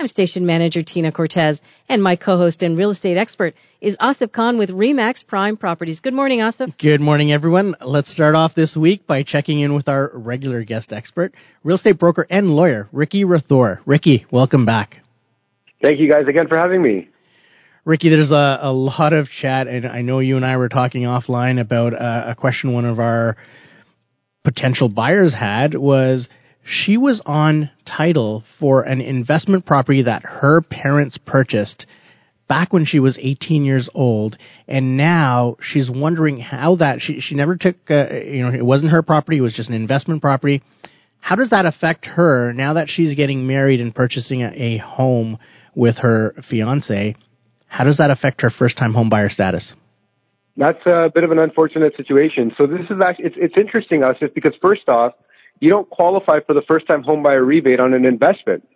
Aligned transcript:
I'm 0.00 0.08
station 0.08 0.46
manager 0.46 0.82
Tina 0.82 1.12
Cortez 1.12 1.60
and 1.86 2.02
my 2.02 2.16
co-host 2.16 2.62
and 2.62 2.78
real 2.78 2.88
estate 2.88 3.18
expert 3.18 3.52
is 3.82 3.98
Asif 3.98 4.32
Khan 4.32 4.56
with 4.56 4.70
Remax 4.70 5.26
Prime 5.26 5.58
Properties. 5.58 6.00
Good 6.00 6.14
morning, 6.14 6.38
Asif. 6.38 6.72
Good 6.78 7.02
morning, 7.02 7.32
everyone. 7.32 7.76
Let's 7.84 8.10
start 8.10 8.34
off 8.34 8.54
this 8.54 8.74
week 8.74 9.06
by 9.06 9.24
checking 9.24 9.60
in 9.60 9.74
with 9.74 9.88
our 9.88 10.10
regular 10.14 10.64
guest 10.64 10.94
expert, 10.94 11.34
real 11.64 11.74
estate 11.74 11.98
broker 11.98 12.26
and 12.30 12.48
lawyer, 12.48 12.88
Ricky 12.92 13.26
Rathor. 13.26 13.80
Ricky, 13.84 14.24
welcome 14.32 14.64
back. 14.64 15.02
Thank 15.82 16.00
you 16.00 16.08
guys 16.08 16.26
again 16.26 16.48
for 16.48 16.56
having 16.56 16.80
me. 16.80 17.10
Ricky, 17.84 18.08
there's 18.08 18.30
a, 18.30 18.58
a 18.62 18.72
lot 18.72 19.12
of 19.12 19.28
chat, 19.28 19.68
and 19.68 19.84
I 19.84 20.00
know 20.00 20.20
you 20.20 20.36
and 20.36 20.46
I 20.46 20.56
were 20.56 20.70
talking 20.70 21.02
offline 21.02 21.60
about 21.60 21.92
uh, 21.92 22.24
a 22.28 22.34
question 22.34 22.72
one 22.72 22.86
of 22.86 23.00
our 23.00 23.36
potential 24.44 24.88
buyers 24.88 25.34
had 25.34 25.74
was 25.74 26.30
she 26.62 26.96
was 26.96 27.22
on 27.24 27.70
title 27.84 28.44
for 28.58 28.82
an 28.82 29.00
investment 29.00 29.66
property 29.66 30.02
that 30.02 30.22
her 30.24 30.60
parents 30.62 31.18
purchased 31.18 31.86
back 32.48 32.72
when 32.72 32.84
she 32.84 32.98
was 32.98 33.18
18 33.20 33.64
years 33.64 33.88
old, 33.94 34.36
and 34.66 34.96
now 34.96 35.56
she's 35.60 35.88
wondering 35.88 36.38
how 36.38 36.76
that 36.76 37.00
she 37.00 37.20
she 37.20 37.34
never 37.34 37.56
took 37.56 37.76
uh, 37.88 38.08
you 38.12 38.42
know 38.42 38.52
it 38.52 38.64
wasn't 38.64 38.90
her 38.90 39.02
property, 39.02 39.38
it 39.38 39.40
was 39.40 39.54
just 39.54 39.68
an 39.68 39.74
investment 39.74 40.20
property. 40.20 40.62
How 41.20 41.36
does 41.36 41.50
that 41.50 41.66
affect 41.66 42.06
her 42.06 42.52
now 42.52 42.74
that 42.74 42.88
she's 42.88 43.14
getting 43.14 43.46
married 43.46 43.80
and 43.80 43.94
purchasing 43.94 44.42
a, 44.42 44.52
a 44.52 44.76
home 44.78 45.38
with 45.74 45.98
her 45.98 46.34
fiance? 46.48 47.14
How 47.66 47.84
does 47.84 47.98
that 47.98 48.10
affect 48.10 48.40
her 48.40 48.50
first 48.50 48.76
time 48.76 48.94
home 48.94 49.10
buyer 49.10 49.28
status? 49.28 49.74
That's 50.56 50.84
a 50.86 51.10
bit 51.14 51.24
of 51.24 51.30
an 51.30 51.38
unfortunate 51.38 51.96
situation. 51.96 52.52
So 52.58 52.66
this 52.66 52.90
is 52.90 53.00
actually, 53.02 53.26
it's, 53.26 53.36
it's 53.38 53.56
interesting, 53.56 54.02
us, 54.02 54.16
just 54.18 54.34
because 54.34 54.54
first 54.60 54.88
off, 54.88 55.12
you 55.60 55.68
don't 55.70 55.88
qualify 55.90 56.40
for 56.40 56.54
the 56.54 56.62
first 56.62 56.86
time 56.86 57.02
home 57.02 57.22
buyer 57.22 57.44
rebate 57.44 57.80
on 57.80 57.94
an 57.94 58.04
investment. 58.04 58.66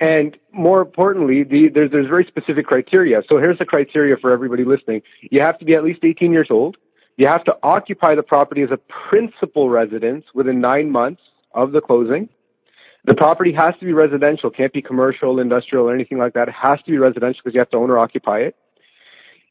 And 0.00 0.38
more 0.52 0.80
importantly, 0.80 1.42
the, 1.42 1.68
there's, 1.68 1.90
there's 1.90 2.06
very 2.06 2.24
specific 2.24 2.66
criteria. 2.66 3.22
So 3.28 3.38
here's 3.38 3.58
the 3.58 3.66
criteria 3.66 4.16
for 4.16 4.30
everybody 4.30 4.64
listening. 4.64 5.02
You 5.22 5.40
have 5.40 5.58
to 5.58 5.64
be 5.64 5.74
at 5.74 5.82
least 5.82 6.00
18 6.04 6.32
years 6.32 6.48
old. 6.50 6.76
You 7.16 7.26
have 7.26 7.42
to 7.44 7.56
occupy 7.64 8.14
the 8.14 8.22
property 8.22 8.62
as 8.62 8.70
a 8.70 8.76
principal 8.76 9.68
residence 9.68 10.26
within 10.34 10.60
nine 10.60 10.90
months 10.90 11.22
of 11.52 11.72
the 11.72 11.80
closing. 11.80 12.28
The 13.04 13.14
property 13.14 13.52
has 13.52 13.74
to 13.80 13.86
be 13.86 13.92
residential, 13.92 14.50
can't 14.50 14.72
be 14.72 14.82
commercial, 14.82 15.40
industrial, 15.40 15.88
or 15.88 15.94
anything 15.94 16.18
like 16.18 16.34
that. 16.34 16.48
It 16.48 16.54
has 16.54 16.78
to 16.82 16.90
be 16.90 16.98
residential 16.98 17.40
because 17.42 17.54
you 17.54 17.60
have 17.60 17.70
to 17.70 17.76
own 17.76 17.90
or 17.90 17.98
occupy 17.98 18.40
it. 18.40 18.56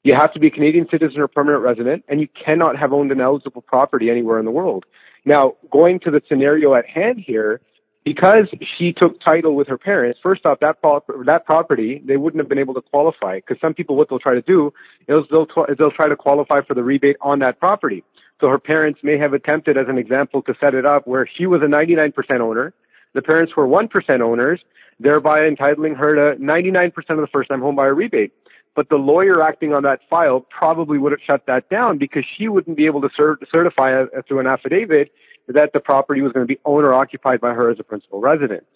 You 0.04 0.14
have 0.14 0.32
to 0.34 0.40
be 0.40 0.48
a 0.48 0.52
Canadian 0.52 0.88
citizen 0.90 1.20
or 1.20 1.28
permanent 1.28 1.64
resident, 1.64 2.06
and 2.08 2.22
you 2.22 2.28
cannot 2.30 2.78
have 2.78 2.94
owned 2.94 3.12
an 3.12 3.20
eligible 3.20 3.62
property 3.62 4.10
anywhere 4.10 4.40
in 4.40 4.46
the 4.46 4.52
world. 4.52 4.86
Now, 5.28 5.56
going 5.70 6.00
to 6.00 6.10
the 6.10 6.22
scenario 6.30 6.74
at 6.74 6.86
hand 6.86 7.20
here, 7.20 7.60
because 8.06 8.48
she 8.78 8.94
took 8.94 9.20
title 9.20 9.56
with 9.56 9.68
her 9.68 9.78
parents, 9.78 10.18
first 10.24 10.46
off, 10.46 10.62
that 10.62 10.78
that 11.26 11.46
property 11.46 12.02
they 12.06 12.16
wouldn't 12.16 12.40
have 12.40 12.48
been 12.48 12.58
able 12.58 12.74
to 12.76 12.82
qualify 12.82 13.36
because 13.36 13.60
some 13.60 13.74
people 13.74 13.98
what 13.98 14.08
they'll 14.08 14.20
try 14.20 14.36
to 14.36 14.42
do 14.42 14.72
is 15.10 15.26
they'll 15.30 15.46
they'll 15.78 15.92
try 15.92 16.08
to 16.08 16.16
qualify 16.16 16.62
for 16.62 16.76
the 16.76 16.82
rebate 16.82 17.18
on 17.20 17.40
that 17.40 17.60
property. 17.60 18.06
So 18.40 18.48
her 18.48 18.58
parents 18.58 19.02
may 19.04 19.18
have 19.18 19.34
attempted, 19.34 19.78
as 19.78 19.90
an 19.90 19.98
example, 19.98 20.42
to 20.44 20.56
set 20.62 20.74
it 20.74 20.86
up 20.86 21.06
where 21.06 21.28
she 21.28 21.46
was 21.46 21.62
a 21.62 21.66
99% 21.66 22.14
owner, 22.40 22.74
the 23.14 23.22
parents 23.22 23.54
were 23.58 23.68
1% 23.68 24.22
owners, 24.22 24.62
thereby 24.98 25.46
entitling 25.46 25.96
her 25.96 26.16
to 26.16 26.42
99% 26.42 26.94
of 27.10 27.18
the 27.18 27.28
first 27.28 27.50
time 27.50 27.60
homebuyer 27.60 27.94
rebate. 27.94 28.32
But 28.78 28.90
the 28.90 28.98
lawyer 28.98 29.42
acting 29.42 29.74
on 29.74 29.82
that 29.84 30.02
file 30.08 30.40
probably 30.40 31.00
would 31.00 31.12
have 31.12 31.20
shut 31.20 31.48
that 31.48 31.68
down 31.68 31.98
because 31.98 32.24
she 32.24 32.48
wouldn't 32.48 32.78
be 32.78 32.86
able 32.86 33.02
to 33.02 33.10
cert- 33.10 33.44
certify 33.52 34.06
through 34.28 34.40
an 34.40 34.46
affidavit 34.46 35.12
that 35.48 35.74
the 35.74 35.80
property 35.80 36.22
was 36.22 36.32
going 36.32 36.46
to 36.46 36.48
be 36.48 36.60
owner 36.64 36.94
occupied 36.94 37.42
by 37.42 37.56
her 37.56 37.72
as 37.72 37.80
a 37.80 37.84
principal 37.84 38.22
residence. 38.22 38.68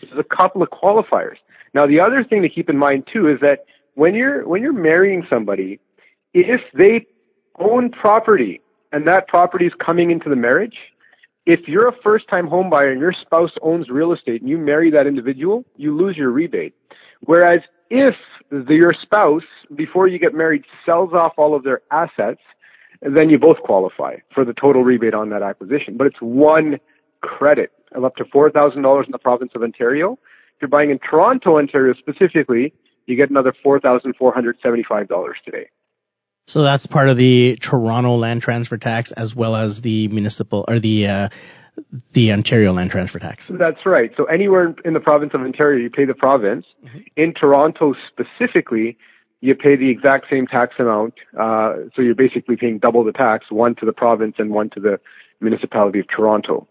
There's 0.00 0.16
a 0.16 0.22
couple 0.22 0.62
of 0.62 0.70
qualifiers. 0.70 1.38
Now, 1.74 1.88
the 1.88 1.98
other 1.98 2.22
thing 2.22 2.42
to 2.42 2.48
keep 2.48 2.70
in 2.70 2.78
mind 2.78 3.08
too 3.12 3.26
is 3.28 3.40
that 3.40 3.64
when 3.94 4.14
you're 4.14 4.46
when 4.46 4.62
you're 4.62 4.72
marrying 4.72 5.26
somebody, 5.28 5.80
if 6.32 6.60
they 6.72 7.04
own 7.58 7.90
property 7.90 8.60
and 8.92 9.08
that 9.08 9.26
property 9.26 9.66
is 9.66 9.74
coming 9.74 10.12
into 10.12 10.28
the 10.28 10.36
marriage, 10.36 10.78
if 11.46 11.66
you're 11.66 11.88
a 11.88 11.96
first 12.00 12.28
time 12.28 12.46
home 12.46 12.70
buyer 12.70 12.92
and 12.92 13.00
your 13.00 13.12
spouse 13.12 13.54
owns 13.60 13.88
real 13.88 14.12
estate 14.12 14.40
and 14.40 14.48
you 14.48 14.56
marry 14.56 14.88
that 14.92 15.08
individual, 15.08 15.64
you 15.76 15.96
lose 15.96 16.16
your 16.16 16.30
rebate. 16.30 16.74
Whereas 17.22 17.62
if 17.90 18.14
the, 18.50 18.74
your 18.74 18.92
spouse, 18.92 19.44
before 19.74 20.08
you 20.08 20.18
get 20.18 20.34
married, 20.34 20.64
sells 20.84 21.12
off 21.12 21.34
all 21.36 21.54
of 21.54 21.64
their 21.64 21.82
assets, 21.90 22.40
then 23.02 23.30
you 23.30 23.38
both 23.38 23.58
qualify 23.58 24.16
for 24.34 24.44
the 24.44 24.54
total 24.54 24.82
rebate 24.82 25.14
on 25.14 25.30
that 25.30 25.42
acquisition. 25.42 25.96
But 25.96 26.08
it's 26.08 26.20
one 26.20 26.78
credit 27.20 27.72
of 27.92 28.04
up 28.04 28.16
to 28.16 28.24
$4,000 28.24 29.04
in 29.06 29.12
the 29.12 29.18
province 29.18 29.52
of 29.54 29.62
Ontario. 29.62 30.12
If 30.12 30.62
you're 30.62 30.68
buying 30.68 30.90
in 30.90 30.98
Toronto, 30.98 31.58
Ontario 31.58 31.94
specifically, 31.94 32.72
you 33.06 33.16
get 33.16 33.30
another 33.30 33.52
$4,475 33.64 35.32
today. 35.44 35.68
So 36.48 36.62
that's 36.62 36.86
part 36.86 37.08
of 37.08 37.16
the 37.16 37.56
Toronto 37.60 38.16
land 38.16 38.42
transfer 38.42 38.78
tax 38.78 39.10
as 39.12 39.34
well 39.34 39.56
as 39.56 39.80
the 39.80 40.08
municipal 40.08 40.64
or 40.68 40.78
the 40.78 41.06
uh, 41.06 41.28
the 42.12 42.32
Ontario 42.32 42.72
land 42.72 42.90
transfer 42.90 43.18
tax. 43.18 43.50
That's 43.58 43.84
right. 43.84 44.12
So 44.16 44.24
anywhere 44.24 44.74
in 44.84 44.94
the 44.94 45.00
province 45.00 45.32
of 45.34 45.40
Ontario, 45.40 45.82
you 45.82 45.90
pay 45.90 46.04
the 46.04 46.14
province. 46.14 46.66
Mm-hmm. 46.84 46.98
In 47.16 47.34
Toronto 47.34 47.94
specifically, 48.08 48.96
you 49.40 49.54
pay 49.54 49.76
the 49.76 49.90
exact 49.90 50.26
same 50.30 50.46
tax 50.46 50.74
amount. 50.78 51.14
Uh, 51.38 51.74
so 51.94 52.02
you're 52.02 52.14
basically 52.14 52.56
paying 52.56 52.78
double 52.78 53.04
the 53.04 53.12
tax, 53.12 53.46
one 53.50 53.74
to 53.76 53.86
the 53.86 53.92
province 53.92 54.36
and 54.38 54.50
one 54.50 54.70
to 54.70 54.80
the 54.80 54.98
municipality 55.40 56.00
of 56.00 56.08
Toronto. 56.08 56.66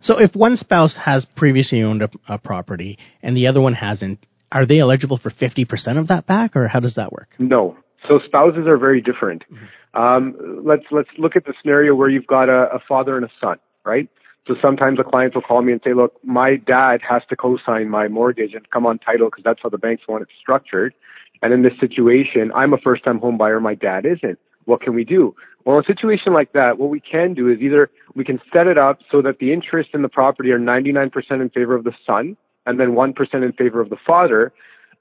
So 0.00 0.18
if 0.18 0.34
one 0.34 0.56
spouse 0.56 0.96
has 0.96 1.24
previously 1.24 1.82
owned 1.82 2.02
a, 2.02 2.10
a 2.28 2.38
property 2.38 2.98
and 3.22 3.36
the 3.36 3.46
other 3.46 3.60
one 3.60 3.74
hasn't, 3.74 4.26
are 4.50 4.66
they 4.66 4.80
eligible 4.80 5.18
for 5.18 5.30
50% 5.30 5.98
of 5.98 6.08
that 6.08 6.26
back 6.26 6.56
or 6.56 6.68
how 6.68 6.80
does 6.80 6.96
that 6.96 7.12
work? 7.12 7.34
No. 7.38 7.76
So 8.08 8.20
spouses 8.24 8.66
are 8.66 8.78
very 8.78 9.00
different. 9.00 9.44
Mm-hmm. 9.52 10.00
Um, 10.00 10.62
let's 10.64 10.84
let's 10.90 11.08
look 11.18 11.34
at 11.34 11.44
the 11.46 11.54
scenario 11.60 11.94
where 11.94 12.08
you've 12.08 12.26
got 12.26 12.48
a, 12.48 12.74
a 12.74 12.78
father 12.86 13.16
and 13.16 13.24
a 13.24 13.30
son, 13.40 13.58
right? 13.84 14.08
So 14.48 14.56
sometimes 14.62 14.98
a 14.98 15.04
client 15.04 15.34
will 15.34 15.42
call 15.42 15.60
me 15.60 15.72
and 15.72 15.80
say, 15.84 15.92
"Look, 15.92 16.14
my 16.24 16.56
dad 16.56 17.02
has 17.02 17.22
to 17.28 17.36
co-sign 17.36 17.90
my 17.90 18.08
mortgage 18.08 18.54
and 18.54 18.68
come 18.70 18.86
on 18.86 18.98
title 18.98 19.28
because 19.28 19.44
that's 19.44 19.60
how 19.62 19.68
the 19.68 19.78
banks 19.78 20.08
want 20.08 20.22
it 20.22 20.28
structured." 20.40 20.94
And 21.42 21.52
in 21.52 21.62
this 21.62 21.78
situation, 21.78 22.50
I'm 22.54 22.72
a 22.72 22.78
first-time 22.78 23.18
home 23.18 23.36
buyer, 23.36 23.60
my 23.60 23.74
dad 23.74 24.06
isn't. 24.06 24.38
What 24.64 24.80
can 24.80 24.94
we 24.94 25.04
do? 25.04 25.36
Well, 25.64 25.76
in 25.76 25.84
a 25.84 25.86
situation 25.86 26.32
like 26.32 26.52
that, 26.52 26.78
what 26.78 26.88
we 26.88 26.98
can 26.98 27.34
do 27.34 27.48
is 27.48 27.60
either 27.60 27.90
we 28.14 28.24
can 28.24 28.40
set 28.50 28.66
it 28.66 28.78
up 28.78 29.02
so 29.10 29.20
that 29.20 29.38
the 29.38 29.52
interest 29.52 29.90
in 29.92 30.00
the 30.00 30.08
property 30.08 30.50
are 30.50 30.58
99% 30.58 31.42
in 31.42 31.50
favor 31.50 31.74
of 31.74 31.84
the 31.84 31.94
son 32.06 32.36
and 32.66 32.80
then 32.80 32.94
1% 32.94 33.44
in 33.44 33.52
favor 33.52 33.80
of 33.80 33.90
the 33.90 33.96
father, 33.96 34.52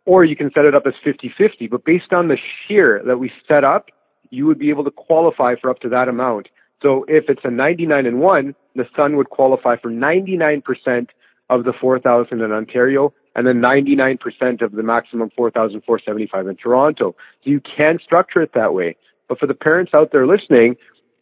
or 0.05 0.25
you 0.25 0.35
can 0.35 0.51
set 0.53 0.65
it 0.65 0.75
up 0.75 0.85
as 0.85 0.93
50-50. 1.03 1.69
But 1.69 1.85
based 1.85 2.11
on 2.11 2.27
the 2.27 2.37
share 2.67 3.01
that 3.05 3.17
we 3.17 3.31
set 3.47 3.63
up, 3.63 3.91
you 4.29 4.45
would 4.45 4.59
be 4.59 4.69
able 4.69 4.83
to 4.83 4.91
qualify 4.91 5.55
for 5.55 5.69
up 5.69 5.79
to 5.79 5.89
that 5.89 6.09
amount. 6.09 6.49
So 6.81 7.05
if 7.07 7.29
it's 7.29 7.43
a 7.43 7.51
99 7.51 8.05
and 8.05 8.19
1, 8.19 8.55
the 8.75 8.87
son 8.95 9.17
would 9.17 9.29
qualify 9.29 9.77
for 9.77 9.89
99% 9.89 11.09
of 11.49 11.63
the 11.63 11.73
4,000 11.73 12.41
in 12.41 12.51
Ontario 12.51 13.13
and 13.35 13.45
then 13.45 13.59
99% 13.61 14.61
of 14.61 14.71
the 14.71 14.83
maximum 14.83 15.29
4,475 15.35 16.47
in 16.47 16.55
Toronto. 16.55 17.15
So 17.43 17.49
you 17.49 17.59
can 17.61 17.99
structure 18.03 18.41
it 18.41 18.53
that 18.53 18.73
way. 18.73 18.95
But 19.27 19.39
for 19.39 19.47
the 19.47 19.53
parents 19.53 19.93
out 19.93 20.11
there 20.11 20.25
listening, 20.25 20.75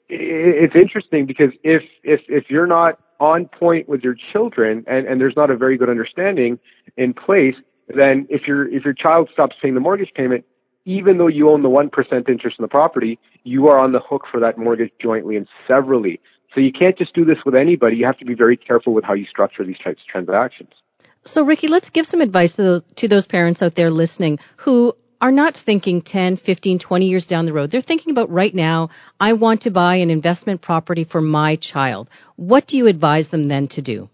it's 0.07 0.75
interesting 0.75 1.25
because 1.25 1.51
if, 1.63 1.83
if, 2.03 2.21
if 2.27 2.49
you're 2.49 2.67
not 2.67 2.99
on 3.19 3.45
point 3.45 3.87
with 3.89 4.03
your 4.03 4.15
children 4.31 4.83
and, 4.87 5.07
and 5.07 5.19
there's 5.19 5.35
not 5.35 5.49
a 5.49 5.57
very 5.57 5.77
good 5.77 5.89
understanding 5.89 6.59
in 6.97 7.13
place, 7.13 7.55
then 7.87 8.27
if 8.29 8.47
your 8.47 8.67
if 8.67 8.83
your 8.83 8.93
child 8.93 9.29
stops 9.31 9.55
paying 9.61 9.75
the 9.75 9.79
mortgage 9.79 10.13
payment, 10.13 10.43
even 10.85 11.17
though 11.17 11.27
you 11.27 11.49
own 11.49 11.63
the 11.63 11.69
one 11.69 11.89
percent 11.89 12.29
interest 12.29 12.59
in 12.59 12.63
the 12.63 12.69
property, 12.69 13.19
you 13.43 13.67
are 13.67 13.77
on 13.77 13.91
the 13.91 13.99
hook 13.99 14.23
for 14.31 14.39
that 14.39 14.57
mortgage 14.57 14.91
jointly 15.01 15.35
and 15.35 15.47
severally. 15.67 16.19
So 16.53 16.61
you 16.61 16.71
can't 16.71 16.97
just 16.97 17.13
do 17.13 17.25
this 17.25 17.39
with 17.45 17.55
anybody. 17.55 17.97
You 17.97 18.05
have 18.05 18.17
to 18.19 18.25
be 18.25 18.35
very 18.35 18.55
careful 18.55 18.93
with 18.93 19.03
how 19.03 19.13
you 19.13 19.25
structure 19.25 19.65
these 19.65 19.79
types 19.83 20.01
of 20.01 20.07
transactions. 20.07 20.69
So 21.25 21.43
Ricky, 21.43 21.67
let's 21.67 21.89
give 21.89 22.05
some 22.05 22.21
advice 22.21 22.55
to 22.55 22.83
to 22.97 23.07
those 23.07 23.25
parents 23.25 23.61
out 23.61 23.75
there 23.75 23.89
listening 23.89 24.39
who 24.57 24.93
are 25.21 25.31
not 25.31 25.57
thinking 25.65 26.01
10, 26.01 26.37
15, 26.37 26.79
20 26.79 27.05
years 27.05 27.25
down 27.25 27.45
the 27.45 27.53
road. 27.53 27.71
They're 27.71 27.81
thinking 27.81 28.11
about 28.11 28.29
right 28.29 28.53
now, 28.53 28.89
I 29.19 29.33
want 29.33 29.61
to 29.61 29.71
buy 29.71 29.95
an 29.95 30.09
investment 30.09 30.61
property 30.61 31.03
for 31.03 31.21
my 31.21 31.55
child. 31.55 32.09
What 32.35 32.67
do 32.67 32.77
you 32.77 32.87
advise 32.87 33.29
them 33.29 33.43
then 33.43 33.67
to 33.69 33.81
do? 33.81 34.09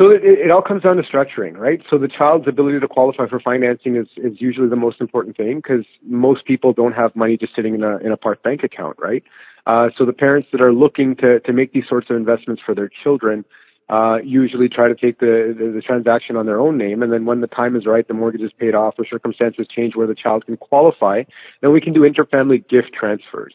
So 0.00 0.08
it, 0.08 0.22
it 0.24 0.50
all 0.50 0.62
comes 0.62 0.82
down 0.82 0.96
to 0.96 1.02
structuring, 1.02 1.58
right? 1.58 1.82
So 1.90 1.98
the 1.98 2.08
child's 2.08 2.48
ability 2.48 2.80
to 2.80 2.88
qualify 2.88 3.28
for 3.28 3.38
financing 3.38 3.96
is, 3.96 4.06
is 4.16 4.40
usually 4.40 4.70
the 4.70 4.76
most 4.76 4.98
important 4.98 5.36
thing 5.36 5.56
because 5.56 5.84
most 6.06 6.46
people 6.46 6.72
don't 6.72 6.94
have 6.94 7.14
money 7.14 7.36
just 7.36 7.54
sitting 7.54 7.74
in 7.74 7.84
a 7.84 7.98
in 7.98 8.10
a 8.10 8.16
park 8.16 8.42
bank 8.42 8.64
account, 8.64 8.96
right? 8.98 9.22
Uh, 9.66 9.90
so 9.94 10.06
the 10.06 10.14
parents 10.14 10.48
that 10.52 10.62
are 10.62 10.72
looking 10.72 11.16
to 11.16 11.40
to 11.40 11.52
make 11.52 11.74
these 11.74 11.86
sorts 11.86 12.08
of 12.08 12.16
investments 12.16 12.62
for 12.64 12.74
their 12.74 12.88
children 12.88 13.44
uh, 13.90 14.20
usually 14.24 14.70
try 14.70 14.88
to 14.88 14.94
take 14.94 15.18
the, 15.18 15.54
the 15.58 15.70
the 15.70 15.82
transaction 15.82 16.34
on 16.34 16.46
their 16.46 16.60
own 16.60 16.78
name, 16.78 17.02
and 17.02 17.12
then 17.12 17.26
when 17.26 17.42
the 17.42 17.46
time 17.46 17.76
is 17.76 17.84
right, 17.84 18.08
the 18.08 18.14
mortgage 18.14 18.40
is 18.40 18.52
paid 18.52 18.74
off, 18.74 18.94
or 18.96 19.04
circumstances 19.04 19.66
change 19.68 19.96
where 19.96 20.06
the 20.06 20.14
child 20.14 20.46
can 20.46 20.56
qualify, 20.56 21.24
then 21.60 21.72
we 21.72 21.80
can 21.80 21.92
do 21.92 22.10
interfamily 22.10 22.66
gift 22.68 22.94
transfers. 22.94 23.52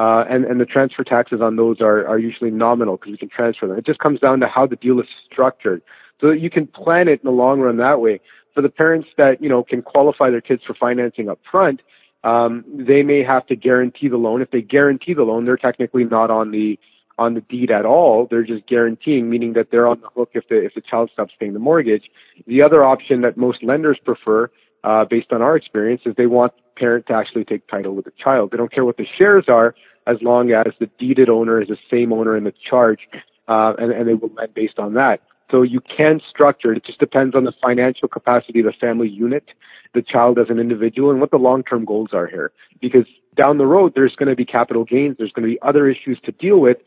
Uh, 0.00 0.24
and, 0.30 0.46
and 0.46 0.58
the 0.58 0.64
transfer 0.64 1.04
taxes 1.04 1.42
on 1.42 1.56
those 1.56 1.82
are, 1.82 2.06
are 2.08 2.18
usually 2.18 2.50
nominal 2.50 2.96
because 2.96 3.10
we 3.10 3.18
can 3.18 3.28
transfer 3.28 3.66
them. 3.66 3.76
It 3.76 3.84
just 3.84 3.98
comes 3.98 4.18
down 4.18 4.40
to 4.40 4.46
how 4.46 4.64
the 4.66 4.76
deal 4.76 4.98
is 4.98 5.06
structured 5.30 5.82
so 6.22 6.30
you 6.30 6.48
can 6.48 6.66
plan 6.66 7.06
it 7.06 7.20
in 7.20 7.24
the 7.24 7.30
long 7.32 7.60
run 7.60 7.76
that 7.76 8.00
way. 8.00 8.18
For 8.54 8.62
the 8.62 8.70
parents 8.70 9.08
that, 9.18 9.42
you 9.42 9.50
know, 9.50 9.62
can 9.62 9.82
qualify 9.82 10.30
their 10.30 10.40
kids 10.40 10.62
for 10.66 10.72
financing 10.72 11.28
up 11.28 11.38
front, 11.50 11.82
um, 12.24 12.64
they 12.66 13.02
may 13.02 13.22
have 13.22 13.46
to 13.48 13.56
guarantee 13.56 14.08
the 14.08 14.16
loan. 14.16 14.40
If 14.40 14.50
they 14.50 14.62
guarantee 14.62 15.12
the 15.12 15.22
loan, 15.22 15.44
they're 15.44 15.58
technically 15.58 16.04
not 16.04 16.30
on 16.30 16.50
the, 16.50 16.78
on 17.18 17.34
the 17.34 17.42
deed 17.42 17.70
at 17.70 17.84
all. 17.84 18.26
They're 18.30 18.42
just 18.42 18.66
guaranteeing, 18.66 19.28
meaning 19.28 19.52
that 19.52 19.70
they're 19.70 19.86
on 19.86 20.00
the 20.00 20.08
hook 20.16 20.30
if 20.32 20.48
the, 20.48 20.64
if 20.64 20.72
the 20.74 20.80
child 20.80 21.10
stops 21.12 21.34
paying 21.38 21.52
the 21.52 21.58
mortgage. 21.58 22.10
The 22.46 22.62
other 22.62 22.82
option 22.82 23.20
that 23.20 23.36
most 23.36 23.62
lenders 23.62 23.98
prefer, 24.02 24.50
uh, 24.82 25.04
based 25.04 25.30
on 25.30 25.42
our 25.42 25.56
experience, 25.56 26.02
is 26.06 26.14
they 26.16 26.24
want 26.24 26.54
parent 26.74 27.06
to 27.08 27.12
actually 27.12 27.44
take 27.44 27.68
title 27.68 27.94
with 27.94 28.06
the 28.06 28.12
child. 28.12 28.50
They 28.50 28.56
don't 28.56 28.72
care 28.72 28.86
what 28.86 28.96
the 28.96 29.06
shares 29.18 29.44
are 29.46 29.74
as 30.06 30.18
long 30.22 30.50
as 30.52 30.72
the 30.78 30.90
deeded 30.98 31.28
owner 31.28 31.60
is 31.60 31.68
the 31.68 31.78
same 31.90 32.12
owner 32.12 32.36
in 32.36 32.44
the 32.44 32.52
charge, 32.52 33.08
uh, 33.48 33.74
and, 33.78 33.92
and 33.92 34.08
they 34.08 34.14
will 34.14 34.30
lend 34.34 34.54
based 34.54 34.78
on 34.78 34.94
that. 34.94 35.20
So 35.50 35.62
you 35.62 35.80
can 35.80 36.20
structure 36.28 36.72
it. 36.72 36.78
It 36.78 36.84
just 36.84 37.00
depends 37.00 37.34
on 37.34 37.44
the 37.44 37.52
financial 37.60 38.08
capacity 38.08 38.60
of 38.60 38.66
the 38.66 38.72
family 38.72 39.08
unit, 39.08 39.50
the 39.94 40.02
child 40.02 40.38
as 40.38 40.48
an 40.48 40.58
individual, 40.58 41.10
and 41.10 41.20
what 41.20 41.32
the 41.32 41.38
long-term 41.38 41.84
goals 41.84 42.10
are 42.12 42.26
here. 42.26 42.52
Because 42.80 43.06
down 43.36 43.58
the 43.58 43.66
road, 43.66 43.92
there's 43.94 44.14
going 44.14 44.28
to 44.28 44.36
be 44.36 44.44
capital 44.44 44.84
gains. 44.84 45.16
There's 45.18 45.32
going 45.32 45.48
to 45.48 45.52
be 45.52 45.60
other 45.60 45.88
issues 45.88 46.20
to 46.24 46.32
deal 46.32 46.60
with 46.60 46.78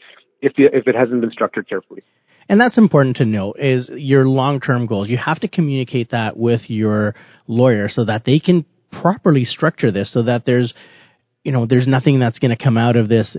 if 0.41 0.55
the, 0.55 0.65
if 0.65 0.87
it 0.87 0.95
hasn't 0.95 1.19
been 1.19 1.31
structured 1.31 1.67
carefully. 1.67 2.03
And 2.49 2.59
that's 2.59 2.77
important 2.77 3.17
to 3.17 3.25
note 3.25 3.57
is 3.59 3.89
your 3.89 4.25
long-term 4.25 4.85
goals. 4.85 5.09
You 5.09 5.17
have 5.17 5.39
to 5.41 5.47
communicate 5.47 6.11
that 6.11 6.37
with 6.37 6.69
your 6.69 7.15
lawyer 7.47 7.89
so 7.89 8.05
that 8.05 8.25
they 8.25 8.39
can 8.39 8.65
properly 8.91 9.45
structure 9.45 9.91
this 9.91 10.11
so 10.11 10.23
that 10.23 10.45
there's 10.45 10.73
you 11.43 11.51
know, 11.51 11.65
there's 11.65 11.87
nothing 11.87 12.19
that's 12.19 12.39
going 12.39 12.55
to 12.55 12.61
come 12.61 12.77
out 12.77 12.95
of 12.95 13.09
this 13.09 13.35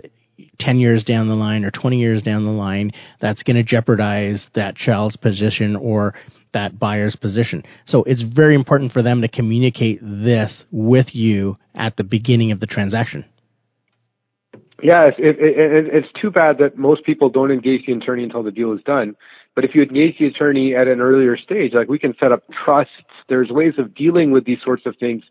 10 0.58 0.78
years 0.78 1.04
down 1.04 1.28
the 1.28 1.34
line 1.34 1.64
or 1.64 1.70
20 1.70 1.98
years 1.98 2.22
down 2.22 2.44
the 2.44 2.50
line 2.50 2.92
that's 3.20 3.42
going 3.42 3.56
to 3.56 3.62
jeopardize 3.62 4.48
that 4.54 4.76
child's 4.76 5.16
position 5.16 5.76
or 5.76 6.14
that 6.52 6.78
buyer's 6.78 7.16
position. 7.16 7.64
So 7.84 8.04
it's 8.04 8.22
very 8.22 8.54
important 8.54 8.92
for 8.92 9.02
them 9.02 9.22
to 9.22 9.28
communicate 9.28 10.00
this 10.02 10.64
with 10.70 11.14
you 11.14 11.56
at 11.74 11.96
the 11.96 12.04
beginning 12.04 12.52
of 12.52 12.60
the 12.60 12.66
transaction. 12.66 13.24
Yeah, 14.82 15.06
it, 15.06 15.14
it, 15.18 15.38
it, 15.38 15.86
it's 15.94 16.20
too 16.20 16.30
bad 16.30 16.58
that 16.58 16.76
most 16.76 17.04
people 17.04 17.30
don't 17.30 17.50
engage 17.50 17.86
the 17.86 17.92
attorney 17.92 18.24
until 18.24 18.42
the 18.42 18.50
deal 18.50 18.72
is 18.72 18.82
done. 18.82 19.16
But 19.54 19.64
if 19.64 19.74
you 19.74 19.82
engage 19.82 20.18
the 20.18 20.26
attorney 20.26 20.74
at 20.74 20.88
an 20.88 21.00
earlier 21.00 21.36
stage, 21.36 21.72
like 21.72 21.88
we 21.88 21.98
can 21.98 22.14
set 22.18 22.32
up 22.32 22.42
trusts, 22.52 22.92
there's 23.28 23.50
ways 23.50 23.74
of 23.78 23.94
dealing 23.94 24.30
with 24.30 24.44
these 24.44 24.60
sorts 24.62 24.84
of 24.84 24.96
things 24.98 25.22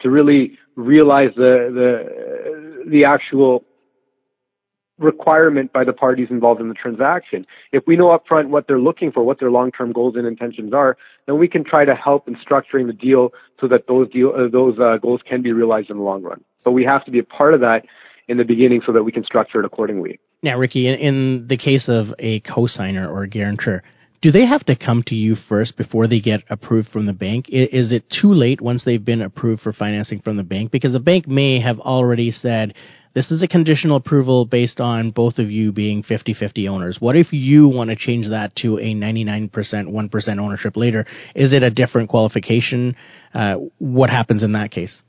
to 0.00 0.10
really 0.10 0.58
realize 0.76 1.30
the 1.36 1.70
the 1.72 2.90
the 2.90 3.04
actual 3.04 3.64
requirement 4.98 5.72
by 5.72 5.84
the 5.84 5.92
parties 5.92 6.28
involved 6.30 6.60
in 6.60 6.68
the 6.68 6.74
transaction. 6.74 7.46
If 7.72 7.84
we 7.86 7.96
know 7.96 8.16
upfront 8.16 8.48
what 8.48 8.66
they're 8.68 8.78
looking 8.78 9.10
for, 9.10 9.24
what 9.24 9.40
their 9.40 9.50
long-term 9.50 9.92
goals 9.92 10.16
and 10.16 10.26
intentions 10.26 10.72
are, 10.72 10.96
then 11.26 11.38
we 11.38 11.48
can 11.48 11.64
try 11.64 11.84
to 11.84 11.94
help 11.94 12.28
in 12.28 12.36
structuring 12.36 12.86
the 12.86 12.92
deal 12.92 13.32
so 13.60 13.68
that 13.68 13.86
those 13.88 14.08
deal 14.10 14.32
uh, 14.36 14.48
those 14.48 14.78
uh, 14.78 14.98
goals 14.98 15.20
can 15.28 15.42
be 15.42 15.52
realized 15.52 15.90
in 15.90 15.96
the 15.96 16.02
long 16.02 16.22
run. 16.22 16.42
But 16.64 16.72
we 16.72 16.84
have 16.84 17.04
to 17.06 17.10
be 17.10 17.18
a 17.18 17.24
part 17.24 17.54
of 17.54 17.60
that 17.60 17.84
in 18.28 18.36
the 18.36 18.44
beginning 18.44 18.82
so 18.86 18.92
that 18.92 19.02
we 19.02 19.12
can 19.12 19.24
structure 19.24 19.58
it 19.58 19.64
accordingly. 19.64 20.20
Now, 20.42 20.58
Ricky, 20.58 20.88
in, 20.88 20.98
in 20.98 21.46
the 21.46 21.56
case 21.56 21.88
of 21.88 22.14
a 22.18 22.40
cosigner 22.40 23.08
or 23.08 23.24
a 23.24 23.28
guarantor, 23.28 23.82
do 24.22 24.30
they 24.30 24.46
have 24.46 24.64
to 24.64 24.76
come 24.76 25.02
to 25.08 25.16
you 25.16 25.34
first 25.34 25.76
before 25.76 26.06
they 26.06 26.20
get 26.20 26.44
approved 26.48 26.88
from 26.88 27.06
the 27.06 27.12
bank? 27.12 27.46
Is 27.48 27.90
it 27.90 28.08
too 28.08 28.32
late 28.32 28.60
once 28.60 28.84
they've 28.84 29.04
been 29.04 29.20
approved 29.20 29.62
for 29.62 29.72
financing 29.72 30.20
from 30.20 30.36
the 30.36 30.44
bank? 30.44 30.70
Because 30.70 30.92
the 30.92 31.00
bank 31.00 31.26
may 31.26 31.60
have 31.60 31.80
already 31.80 32.30
said, 32.30 32.74
this 33.14 33.32
is 33.32 33.42
a 33.42 33.48
conditional 33.48 33.96
approval 33.96 34.46
based 34.46 34.80
on 34.80 35.10
both 35.10 35.38
of 35.38 35.50
you 35.50 35.72
being 35.72 36.04
50-50 36.04 36.70
owners. 36.70 37.00
What 37.00 37.16
if 37.16 37.32
you 37.32 37.68
want 37.68 37.90
to 37.90 37.96
change 37.96 38.28
that 38.28 38.54
to 38.56 38.78
a 38.78 38.94
99%, 38.94 39.50
1% 39.50 40.38
ownership 40.38 40.76
later? 40.76 41.04
Is 41.34 41.52
it 41.52 41.64
a 41.64 41.70
different 41.70 42.08
qualification? 42.08 42.94
Uh, 43.34 43.56
what 43.78 44.08
happens 44.08 44.44
in 44.44 44.52
that 44.52 44.70
case? 44.70 45.02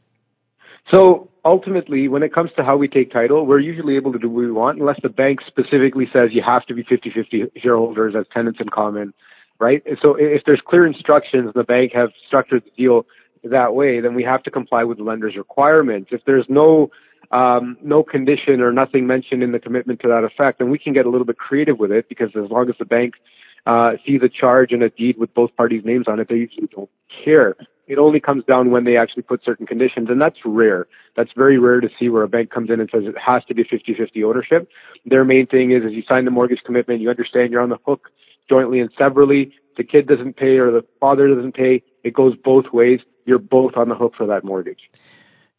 So 0.90 1.30
ultimately, 1.46 2.08
when 2.08 2.24
it 2.24 2.34
comes 2.34 2.52
to 2.56 2.64
how 2.64 2.78
we 2.78 2.88
take 2.88 3.12
title, 3.12 3.46
we're 3.46 3.60
usually 3.60 3.96
able 3.96 4.12
to 4.14 4.20
do 4.20 4.30
what 4.30 4.42
we 4.42 4.52
want 4.52 4.80
unless 4.80 5.00
the 5.02 5.10
bank 5.10 5.42
specifically 5.46 6.08
says 6.12 6.32
you 6.34 6.42
have 6.42 6.66
to 6.68 6.74
be 6.74 6.84
50-50 6.84 7.52
shareholders 7.58 8.16
as 8.16 8.26
tenants 8.34 8.60
in 8.62 8.70
common, 8.70 9.14
right? 9.60 9.84
So 10.02 10.16
if 10.16 10.44
there's 10.46 10.62
clear 10.62 10.86
instructions 10.86 11.52
the 11.54 11.64
bank 11.64 11.94
have 11.94 12.12
structured 12.28 12.64
the 12.64 12.72
deal 12.78 13.06
that 13.44 13.76
way, 13.76 14.00
then 14.00 14.16
we 14.16 14.24
have 14.24 14.44
to 14.44 14.52
comply 14.52 14.84
with 14.84 14.98
the 14.98 15.04
lender's 15.04 15.36
requirements. 15.36 16.10
If 16.12 16.22
there's 16.26 16.46
no 16.50 16.92
um, 17.32 17.78
no 17.82 18.04
condition 18.04 18.62
or 18.62 18.72
nothing 18.72 19.08
mentioned 19.08 19.42
in 19.42 19.54
the 19.54 19.60
commitment 19.60 20.02
to 20.02 20.08
that 20.08 20.24
effect, 20.24 20.60
then 20.60 20.70
we 20.70 20.78
can 20.78 20.94
get 20.94 21.08
a 21.08 21.10
little 21.10 21.26
bit 21.26 21.38
creative 21.38 21.80
with 21.80 21.92
it 21.92 22.08
because 22.08 22.30
as 22.36 22.52
long 22.52 22.70
as 22.70 22.76
the 22.78 22.86
bank 22.86 23.16
uh, 23.66 23.94
sees 24.06 24.22
a 24.22 24.30
charge 24.30 24.72
and 24.72 24.84
a 24.84 24.90
deed 24.90 25.18
with 25.18 25.34
both 25.34 25.56
parties' 25.56 25.84
names 25.84 26.08
on 26.08 26.20
it, 26.20 26.30
they 26.30 26.36
usually 26.36 26.68
don't 26.68 26.90
care. 27.24 27.56
It 27.88 27.98
only 27.98 28.20
comes 28.20 28.46
down 28.46 28.72
when 28.72 28.86
they 28.86 28.96
actually 28.96 29.24
put 29.24 29.44
certain 29.44 29.66
conditions, 29.66 30.10
and 30.10 30.22
that's 30.22 30.40
rare. 30.46 30.88
That's 31.16 31.32
very 31.36 31.58
rare 31.60 31.82
to 31.82 31.90
see 32.00 32.10
where 32.10 32.24
a 32.24 32.30
bank 32.30 32.50
comes 32.50 32.70
in 32.70 32.80
and 32.80 32.90
says 32.90 33.04
it 33.06 33.18
has 33.18 33.44
to 33.46 33.54
be 33.54 33.64
50-50 33.64 34.24
ownership. 34.24 34.70
Their 35.06 35.26
main 35.26 35.48
thing 35.48 35.72
is, 35.72 35.84
is 35.84 35.92
you 35.92 36.04
sign 36.04 36.26
the 36.26 36.32
mortgage 36.32 36.64
commitment, 36.64 37.02
you 37.02 37.10
understand 37.10 37.52
you're 37.52 37.62
on 37.62 37.70
the 37.70 37.80
hook 37.86 38.10
jointly 38.50 38.80
and 38.80 38.90
severally. 38.98 39.54
The 39.78 39.84
kid 39.84 40.08
doesn't 40.08 40.38
pay 40.38 40.58
or 40.58 40.72
the 40.72 40.86
father 41.00 41.28
doesn't 41.28 41.56
pay. 41.56 41.84
It 42.04 42.14
goes 42.14 42.36
both 42.36 42.72
ways. 42.72 43.02
You're 43.26 43.40
both 43.40 43.76
on 43.76 43.90
the 43.90 43.96
hook 43.96 44.14
for 44.18 44.28
that 44.28 44.44
mortgage. 44.44 44.90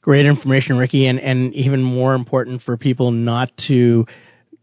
Great 0.00 0.26
information, 0.26 0.76
Ricky, 0.76 1.06
and, 1.06 1.18
and 1.18 1.54
even 1.54 1.82
more 1.82 2.14
important 2.14 2.62
for 2.62 2.76
people 2.76 3.10
not 3.10 3.56
to 3.56 4.04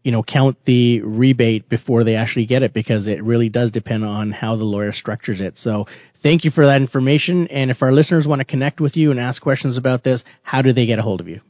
you 0.02 0.10
know, 0.10 0.22
count 0.22 0.56
the 0.64 1.00
rebate 1.02 1.68
before 1.68 2.04
they 2.04 2.16
actually 2.16 2.46
get 2.46 2.62
it 2.62 2.72
because 2.72 3.06
it 3.06 3.22
really 3.22 3.48
does 3.48 3.70
depend 3.70 4.04
on 4.04 4.32
how 4.32 4.56
the 4.56 4.64
lawyer 4.64 4.92
structures 4.92 5.40
it. 5.40 5.56
So 5.56 5.86
thank 6.22 6.44
you 6.44 6.50
for 6.50 6.66
that 6.66 6.80
information. 6.80 7.46
And 7.48 7.70
if 7.70 7.82
our 7.82 7.92
listeners 7.92 8.26
want 8.26 8.40
to 8.40 8.44
connect 8.44 8.80
with 8.80 8.96
you 8.96 9.10
and 9.10 9.20
ask 9.20 9.40
questions 9.40 9.76
about 9.76 10.02
this, 10.02 10.24
how 10.42 10.62
do 10.62 10.72
they 10.72 10.86
get 10.86 10.98
a 10.98 11.02
hold 11.02 11.20
of 11.20 11.28
you? 11.28 11.40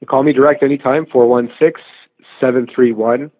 You 0.00 0.06
call 0.06 0.22
me 0.22 0.32
direct 0.32 0.62
anytime, 0.62 1.06
416 1.06 1.82
731 2.40 3.30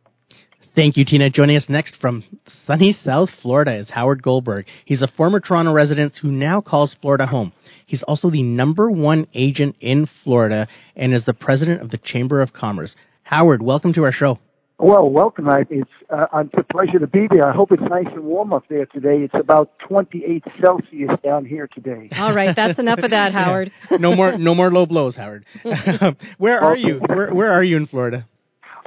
Thank 0.76 0.98
you, 0.98 1.06
Tina. 1.06 1.30
Joining 1.30 1.56
us 1.56 1.70
next 1.70 1.98
from 1.98 2.24
sunny 2.48 2.92
South 2.92 3.30
Florida 3.30 3.78
is 3.78 3.92
Howard 3.92 4.24
Goldberg. 4.24 4.66
He's 4.86 5.04
a 5.04 5.08
former 5.08 5.40
Toronto 5.40 5.72
resident 5.72 6.18
who 6.20 6.32
now 6.32 6.62
calls 6.62 6.96
Florida 7.00 7.28
home. 7.28 7.54
He's 7.86 8.02
also 8.02 8.32
the 8.32 8.42
number 8.42 8.90
one 8.90 9.28
agent 9.36 9.76
in 9.82 10.08
Florida 10.24 10.68
and 10.96 11.14
is 11.14 11.26
the 11.26 11.36
president 11.36 11.82
of 11.84 11.92
the 11.92 12.00
Chamber 12.00 12.42
of 12.42 12.52
Commerce. 12.52 12.96
Howard, 13.22 13.62
welcome 13.62 13.94
to 13.94 14.04
our 14.04 14.12
show. 14.12 14.40
Well, 14.82 15.12
welcome. 15.12 15.48
It's, 15.70 15.92
uh, 16.10 16.26
it's 16.38 16.54
a 16.58 16.64
pleasure 16.64 16.98
to 16.98 17.06
be 17.06 17.28
there. 17.30 17.48
I 17.48 17.54
hope 17.54 17.72
it's 17.72 17.84
nice 17.84 18.08
and 18.08 18.24
warm 18.24 18.52
up 18.52 18.64
there 18.68 18.88
today. 18.88 19.18
It's 19.18 19.36
about 19.36 19.78
28 19.78 20.44
Celsius 20.60 21.12
down 21.24 21.46
here 21.46 21.68
today. 21.68 22.10
All 22.18 22.34
right, 22.34 22.56
that's 22.56 22.80
enough 22.80 22.98
of 22.98 23.12
that, 23.12 23.32
Howard. 23.34 23.72
no 24.00 24.16
more, 24.16 24.40
no 24.40 24.56
more 24.56 24.72
low 24.72 24.88
blows, 24.88 25.16
Howard. 25.16 25.46
where 26.40 26.60
are 26.60 26.76
you? 26.76 27.00
Where, 27.06 27.32
where 27.32 27.52
are 27.52 27.64
you 27.64 27.78
in 27.78 27.86
Florida? 27.86 28.28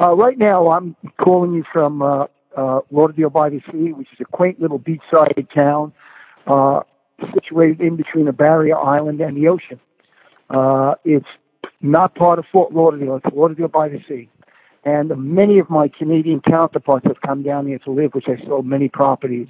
Uh, 0.01 0.17
right 0.17 0.37
now, 0.37 0.73
I'm 0.73 0.97
calling 1.17 1.55
you 1.55 1.63
from 1.73 2.03
uh, 2.03 2.27
uh, 2.57 2.81
Lauderdale 2.91 3.31
by 3.31 3.51
the 3.51 3.61
Sea, 3.71 3.93
which 3.93 4.09
is 4.13 4.19
a 4.19 4.25
quaint 4.25 4.61
little 4.61 4.81
beachside 4.81 5.49
town 5.55 5.93
uh, 6.49 6.81
situated 7.35 7.81
in 7.81 7.95
between 7.95 8.27
a 8.27 8.33
barrier 8.33 8.77
island 8.77 9.21
and 9.21 9.37
the 9.37 9.47
ocean. 9.47 9.79
Uh, 10.51 10.97
it's 11.05 11.29
not 11.81 12.17
part 12.17 12.41
of 12.41 12.47
Fort 12.51 12.73
Lauderdale. 12.73 13.21
It's 13.25 13.33
Lauderdale 13.33 13.69
by 13.69 13.89
the 13.89 14.03
Sea. 14.09 14.29
And 14.85 15.11
many 15.17 15.59
of 15.59 15.71
my 15.71 15.88
Canadian 15.88 16.41
counterparts 16.41 17.07
have 17.07 17.21
come 17.23 17.43
down 17.43 17.67
here 17.67 17.79
to 17.81 17.91
live, 17.91 18.12
which 18.14 18.29
I 18.29 18.37
sold 18.45 18.67
many 18.67 18.88
properties. 18.88 19.49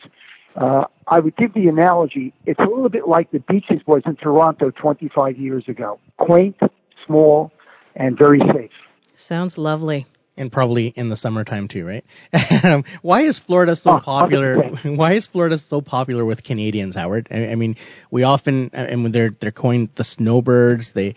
Uh, 0.56 0.84
I 1.08 1.18
would 1.18 1.36
give 1.36 1.52
the 1.54 1.66
analogy, 1.66 2.32
it's 2.46 2.60
a 2.60 2.64
little 2.64 2.88
bit 2.88 3.08
like 3.08 3.30
the 3.32 3.40
Beaches 3.40 3.80
was 3.86 4.02
in 4.06 4.14
Toronto 4.16 4.70
25 4.70 5.36
years 5.36 5.64
ago. 5.66 5.98
Quaint, 6.18 6.56
small, 7.04 7.50
and 7.96 8.16
very 8.16 8.38
safe. 8.52 8.70
Sounds 9.16 9.58
lovely 9.58 10.06
and 10.36 10.50
probably 10.50 10.92
in 10.96 11.08
the 11.08 11.16
summertime 11.16 11.68
too, 11.68 11.84
right? 11.84 12.04
Um, 12.64 12.82
why 13.02 13.26
is 13.26 13.38
Florida 13.38 13.76
so 13.76 13.90
oh, 13.90 14.00
popular? 14.00 14.56
Why 14.84 15.14
is 15.16 15.26
Florida 15.26 15.58
so 15.58 15.82
popular 15.82 16.24
with 16.24 16.42
Canadians, 16.42 16.94
Howard? 16.94 17.28
I, 17.30 17.48
I, 17.48 17.54
mean, 17.56 17.76
we 18.10 18.22
often, 18.22 18.70
and 18.72 19.02
when 19.02 19.12
they're 19.12 19.32
they're 19.38 19.52
coined 19.52 19.90
the 19.96 20.04
snowbirds, 20.04 20.92
they. 20.94 21.14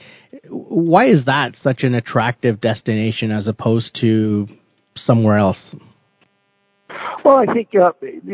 Why 0.49 1.07
is 1.07 1.25
that 1.25 1.55
such 1.55 1.83
an 1.83 1.95
attractive 1.95 2.61
destination 2.61 3.31
as 3.31 3.47
opposed 3.47 3.95
to 4.01 4.47
somewhere 4.95 5.37
else? 5.37 5.75
Well, 7.23 7.37
I 7.37 7.51
think 7.53 7.69
uh, 7.75 7.91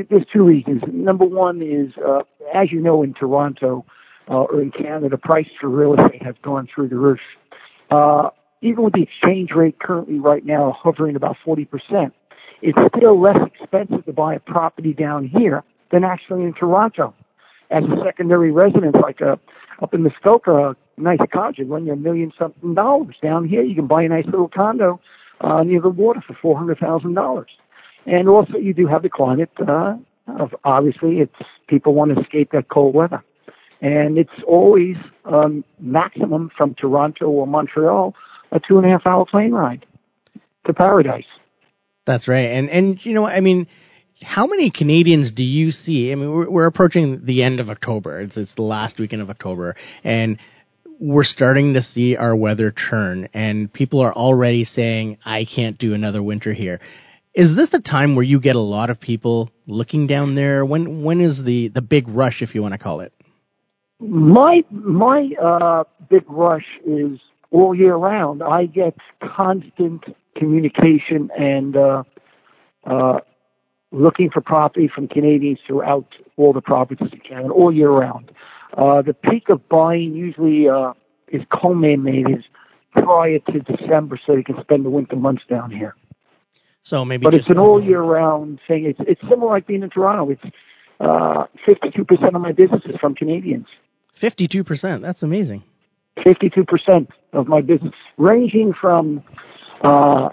there's 0.10 0.26
two 0.32 0.44
reasons. 0.44 0.84
Number 0.88 1.26
one 1.26 1.62
is, 1.62 1.94
uh, 1.98 2.22
as 2.54 2.72
you 2.72 2.80
know, 2.80 3.04
in 3.04 3.14
Toronto 3.14 3.86
uh, 4.30 4.34
or 4.34 4.62
in 4.62 4.72
Canada, 4.72 5.18
prices 5.18 5.52
for 5.60 5.70
real 5.70 5.96
estate 5.96 6.22
have 6.24 6.42
gone 6.42 6.68
through 6.74 6.90
the 6.90 6.96
roof. 6.96 7.20
Uh, 7.90 8.30
even 8.62 8.84
with 8.84 8.94
the 8.94 9.02
exchange 9.02 9.52
rate 9.52 9.80
currently 9.80 10.20
right 10.20 10.46
now 10.46 10.76
hovering 10.80 11.16
about 11.16 11.36
40%, 11.46 12.12
it's 12.62 12.78
still 12.96 13.20
less 13.20 13.38
expensive 13.46 14.06
to 14.06 14.14
buy 14.14 14.36
a 14.36 14.40
property 14.40 14.94
down 14.94 15.28
here 15.28 15.64
than 15.92 16.04
actually 16.04 16.44
in 16.44 16.54
Toronto. 16.54 17.14
As 17.70 17.84
a 17.84 18.04
secondary 18.04 18.52
residence, 18.52 18.96
like 19.02 19.22
uh, 19.22 19.36
up 19.82 19.94
in 19.94 20.04
Muskoka, 20.04 20.76
nice 20.98 21.20
cottage 21.32 21.60
would 21.60 21.70
run 21.70 21.86
you 21.86 21.94
a 21.94 21.96
million 21.96 22.32
something 22.38 22.74
dollars. 22.74 23.16
Down 23.22 23.48
here, 23.48 23.64
you 23.64 23.76
can 23.76 23.88
buy 23.88 24.04
a 24.04 24.10
nice 24.10 24.26
little 24.26 24.48
condo 24.48 25.00
uh, 25.42 25.64
near 25.64 25.82
the 25.82 25.90
water 25.90 26.22
for 26.26 26.36
four 26.42 26.58
hundred 26.58 26.80
thousand 26.80 27.14
dollars. 27.14 27.50
And 28.06 28.28
also, 28.28 28.58
you 28.58 28.74
do 28.74 28.88
have 28.88 29.04
the 29.04 29.10
climate. 29.10 29.52
Uh, 29.60 29.96
of 30.28 30.56
obviously, 30.64 31.20
it's 31.20 31.36
people 31.68 31.94
want 31.94 32.16
to 32.16 32.22
escape 32.22 32.52
that 32.52 32.70
cold 32.70 32.96
weather, 32.96 33.24
and 33.82 34.18
it's 34.18 34.32
always 34.48 34.96
um, 35.26 35.64
maximum 35.80 36.50
from 36.56 36.76
Toronto 36.76 37.28
or 37.28 37.46
Montreal 37.48 38.16
a 38.54 38.60
two 38.60 38.78
and 38.78 38.86
a 38.86 38.90
half 38.90 39.06
hour 39.06 39.26
plane 39.26 39.52
ride 39.52 39.86
to 40.66 40.74
paradise. 40.74 41.26
That's 42.06 42.28
right. 42.28 42.50
And, 42.52 42.70
and, 42.70 43.04
you 43.06 43.14
know, 43.14 43.26
I 43.26 43.40
mean, 43.40 43.68
how 44.22 44.46
many 44.46 44.72
Canadians 44.72 45.32
do 45.32 45.44
you 45.44 45.72
see? 45.72 46.12
I 46.12 46.16
mean, 46.16 46.32
we're, 46.32 46.50
we're 46.50 46.66
approaching 46.68 47.26
the 47.26 47.44
end 47.44 47.60
of 47.60 47.70
October. 47.70 48.20
It's, 48.22 48.38
it's 48.38 48.56
the 48.56 48.62
last 48.62 49.00
weekend 49.00 49.22
of 49.22 49.30
October 49.30 49.76
and 50.04 50.38
we're 51.04 51.26
starting 51.26 51.74
to 51.74 51.82
see 51.82 52.16
our 52.16 52.34
weather 52.34 52.72
turn 52.72 53.28
and 53.34 53.72
people 53.72 54.00
are 54.00 54.14
already 54.14 54.64
saying, 54.64 55.18
I 55.26 55.44
can't 55.44 55.78
do 55.78 55.94
another 55.94 56.24
winter 56.24 56.54
here. 56.54 56.80
Is 57.34 57.54
this 57.58 57.72
the 57.72 57.82
time 57.82 58.16
where 58.16 58.24
you 58.24 58.40
get 58.40 58.56
a 58.56 58.62
lot 58.62 58.90
of 58.90 59.02
people 59.02 59.50
looking 59.68 60.08
down 60.08 60.36
there? 60.36 60.64
When 60.64 61.04
when 61.04 61.20
is 61.20 61.44
the, 61.44 61.68
the 61.68 61.82
big 61.82 62.08
rush, 62.08 62.42
if 62.42 62.56
you 62.56 62.62
want 62.62 62.74
to 62.74 62.78
call 62.78 63.02
it? 63.02 63.12
My 64.00 64.64
my 64.70 65.32
uh, 65.42 65.84
big 66.10 66.24
rush 66.28 66.68
is 66.86 67.20
all 67.52 67.76
year 67.76 67.96
round. 67.96 68.42
I 68.42 68.68
get 68.68 68.96
constant 69.20 70.06
communication 70.38 71.30
and 71.38 71.76
uh, 71.76 72.04
uh, 72.86 73.20
looking 73.92 74.30
for 74.30 74.40
property 74.40 74.88
from 74.88 75.10
Canadians 75.10 75.60
throughout 75.68 76.08
all 76.38 76.54
the 76.54 76.62
provinces 76.62 77.12
in 77.12 77.20
Canada 77.20 77.50
all 77.50 77.74
year 77.74 77.90
round. 77.90 78.32
Uh, 78.76 79.02
the 79.02 79.14
peak 79.14 79.50
of 79.50 79.68
buying 79.70 80.14
usually 80.14 80.68
uh, 80.68 80.94
is 81.28 81.42
culminated 81.52 82.46
prior 82.92 83.40
to 83.40 83.60
December, 83.60 84.20
so 84.26 84.36
they 84.36 84.44
can 84.44 84.60
spend 84.62 84.86
the 84.86 84.90
winter 84.90 85.16
months 85.16 85.44
down 85.50 85.72
here. 85.72 85.96
So 86.84 87.06
maybe, 87.06 87.24
but 87.24 87.34
it's 87.34 87.50
an 87.50 87.60
all 87.60 87.82
year 87.82 88.02
round 88.02 88.60
thing. 88.68 88.86
It's 88.86 89.00
it's 89.08 89.22
similar 89.22 89.52
like 89.52 89.68
being 89.68 89.84
in 89.84 89.90
Toronto. 89.90 90.32
It's 90.32 90.44
uh, 91.00 91.46
fifty 91.66 91.92
two 91.92 92.04
percent 92.04 92.36
of 92.36 92.42
my 92.42 92.52
business 92.52 92.82
is 92.86 92.98
from 92.98 93.16
Canadians. 93.16 93.68
Fifty 94.16 94.48
two 94.48 94.64
percent. 94.64 95.02
That's 95.02 95.24
amazing. 95.24 95.64
52% 96.18 97.08
of 97.34 97.48
my 97.48 97.62
business, 97.62 97.94
ranging 98.18 98.74
from 98.74 99.24
uh, 99.82 100.30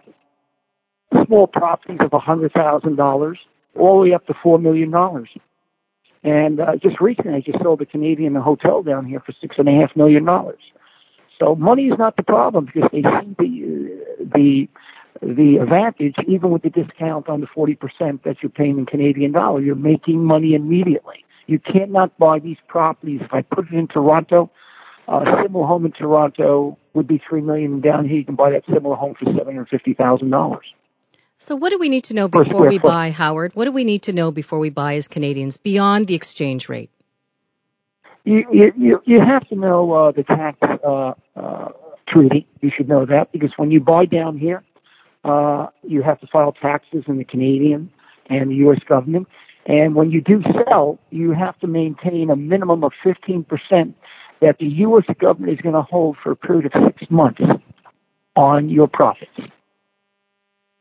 small 1.26 1.46
properties 1.46 1.98
of 2.00 2.10
$100,000 2.10 3.36
all 3.78 3.94
the 3.96 4.10
way 4.10 4.14
up 4.14 4.26
to 4.26 4.34
$4 4.34 4.60
million. 4.60 4.92
And 6.22 6.60
uh, 6.60 6.76
just 6.76 7.00
recently, 7.00 7.34
I 7.34 7.40
just 7.40 7.62
sold 7.62 7.80
a 7.80 7.86
Canadian 7.86 8.34
hotel 8.34 8.82
down 8.82 9.06
here 9.06 9.20
for 9.20 9.32
$6.5 9.32 9.96
million. 9.96 10.26
So 11.38 11.54
money 11.54 11.86
is 11.86 11.98
not 11.98 12.16
the 12.16 12.22
problem 12.22 12.66
because 12.66 12.90
they 12.92 13.00
see 13.00 13.36
the, 13.38 14.28
the, 14.34 14.68
the 15.22 15.56
advantage, 15.56 16.16
even 16.28 16.50
with 16.50 16.62
the 16.62 16.70
discount 16.70 17.28
on 17.28 17.40
the 17.40 17.46
40% 17.46 18.22
that 18.24 18.42
you're 18.42 18.50
paying 18.50 18.78
in 18.78 18.84
Canadian 18.84 19.32
dollar, 19.32 19.62
you're 19.62 19.74
making 19.74 20.24
money 20.24 20.54
immediately. 20.54 21.24
You 21.46 21.58
cannot 21.58 22.16
buy 22.18 22.38
these 22.38 22.58
properties. 22.68 23.22
If 23.22 23.32
I 23.32 23.42
put 23.42 23.72
it 23.72 23.74
in 23.74 23.88
Toronto, 23.88 24.50
a 25.08 25.42
similar 25.42 25.66
home 25.66 25.86
in 25.86 25.92
Toronto 25.92 26.78
would 26.94 27.08
be 27.08 27.20
three 27.28 27.40
million. 27.40 27.80
Down 27.80 28.06
here, 28.06 28.18
you 28.18 28.24
can 28.24 28.36
buy 28.36 28.50
that 28.50 28.62
similar 28.72 28.94
home 28.94 29.14
for 29.18 29.24
seven 29.24 29.46
hundred 29.46 29.68
fifty 29.68 29.94
thousand 29.94 30.30
dollars. 30.30 30.66
So, 31.42 31.56
what 31.56 31.70
do 31.70 31.78
we 31.78 31.88
need 31.88 32.04
to 32.04 32.14
know 32.14 32.28
before 32.28 32.68
we 32.68 32.78
buy, 32.78 33.10
Howard? 33.10 33.52
What 33.54 33.64
do 33.64 33.72
we 33.72 33.82
need 33.82 34.02
to 34.02 34.12
know 34.12 34.30
before 34.30 34.58
we 34.58 34.68
buy 34.68 34.96
as 34.96 35.08
Canadians 35.08 35.56
beyond 35.56 36.06
the 36.06 36.14
exchange 36.14 36.68
rate? 36.68 36.90
You 38.24 38.44
you 38.52 39.02
you 39.06 39.20
have 39.20 39.48
to 39.48 39.56
know 39.56 39.92
uh, 39.92 40.12
the 40.12 40.22
tax 40.22 40.58
uh, 40.62 41.14
uh, 41.34 41.68
treaty. 42.06 42.46
You 42.60 42.70
should 42.70 42.88
know 42.88 43.06
that 43.06 43.32
because 43.32 43.52
when 43.56 43.70
you 43.70 43.80
buy 43.80 44.04
down 44.04 44.36
here, 44.36 44.62
uh, 45.24 45.68
you 45.82 46.02
have 46.02 46.20
to 46.20 46.26
file 46.26 46.52
taxes 46.52 47.04
in 47.06 47.16
the 47.16 47.24
Canadian 47.24 47.90
and 48.26 48.50
the 48.50 48.56
U.S. 48.56 48.80
government. 48.86 49.26
And 49.64 49.94
when 49.94 50.10
you 50.10 50.20
do 50.20 50.42
sell, 50.42 50.98
you 51.10 51.32
have 51.32 51.58
to 51.60 51.66
maintain 51.66 52.28
a 52.28 52.36
minimum 52.36 52.84
of 52.84 52.92
15% 53.04 53.94
that 54.40 54.58
the 54.58 54.66
U.S. 54.66 55.04
government 55.18 55.52
is 55.54 55.60
going 55.60 55.74
to 55.74 55.82
hold 55.82 56.16
for 56.22 56.32
a 56.32 56.36
period 56.36 56.74
of 56.74 56.84
six 56.84 57.10
months 57.10 57.42
on 58.36 58.68
your 58.68 58.88
profits. 58.88 59.29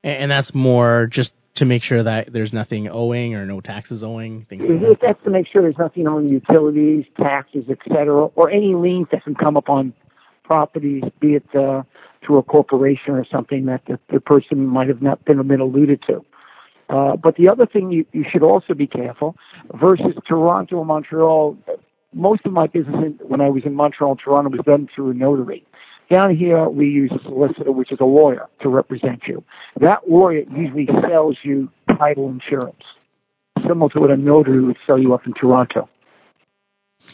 And 0.03 0.31
that's 0.31 0.53
more 0.53 1.07
just 1.11 1.33
to 1.55 1.65
make 1.65 1.83
sure 1.83 2.03
that 2.03 2.31
there's 2.31 2.53
nothing 2.53 2.87
owing 2.87 3.35
or 3.35 3.45
no 3.45 3.59
taxes 3.59 4.03
owing. 4.03 4.45
Things 4.45 4.67
like 4.67 4.79
that. 4.79 4.97
That's 5.01 5.23
to 5.25 5.29
make 5.29 5.47
sure 5.47 5.61
there's 5.61 5.77
nothing 5.77 6.07
on 6.07 6.29
utilities, 6.29 7.05
taxes, 7.17 7.65
etc., 7.69 8.27
or 8.27 8.49
any 8.49 8.75
liens 8.75 9.07
that 9.11 9.23
can 9.23 9.35
come 9.35 9.57
upon 9.57 9.93
properties, 10.43 11.03
be 11.19 11.35
it 11.35 11.55
uh, 11.55 11.83
through 12.25 12.37
a 12.37 12.43
corporation 12.43 13.13
or 13.13 13.25
something 13.25 13.65
that 13.65 13.81
the, 13.87 13.99
the 14.11 14.19
person 14.19 14.65
might 14.65 14.87
have 14.87 15.01
not 15.01 15.23
been, 15.25 15.45
been 15.47 15.59
alluded 15.59 16.01
to. 16.03 16.25
Uh, 16.89 17.15
but 17.15 17.35
the 17.35 17.47
other 17.47 17.65
thing 17.65 17.91
you, 17.91 18.05
you 18.13 18.25
should 18.27 18.41
also 18.41 18.73
be 18.73 18.87
careful 18.87 19.35
versus 19.79 20.15
Toronto 20.25 20.77
or 20.77 20.85
Montreal, 20.85 21.57
most 22.13 22.45
of 22.45 22.51
my 22.51 22.65
business 22.65 22.95
in, 22.95 23.19
when 23.27 23.41
I 23.41 23.49
was 23.49 23.63
in 23.65 23.75
Montreal 23.75 24.11
and 24.11 24.19
Toronto 24.19 24.49
was 24.49 24.65
done 24.65 24.89
through 24.93 25.11
a 25.11 25.13
notary. 25.13 25.63
Down 26.09 26.35
here, 26.35 26.67
we 26.67 26.87
use 26.87 27.11
a 27.11 27.21
solicitor, 27.23 27.71
which 27.71 27.91
is 27.91 27.99
a 27.99 28.05
lawyer, 28.05 28.47
to 28.61 28.69
represent 28.69 29.23
you. 29.27 29.43
That 29.79 30.09
lawyer 30.09 30.43
usually 30.55 30.87
sells 31.07 31.37
you 31.43 31.69
title 31.97 32.29
insurance, 32.29 32.81
similar 33.67 33.89
to 33.91 33.99
what 33.99 34.11
a 34.11 34.17
notary 34.17 34.63
would 34.63 34.77
sell 34.87 34.97
you 34.97 35.13
up 35.13 35.27
in 35.27 35.33
Toronto. 35.33 35.87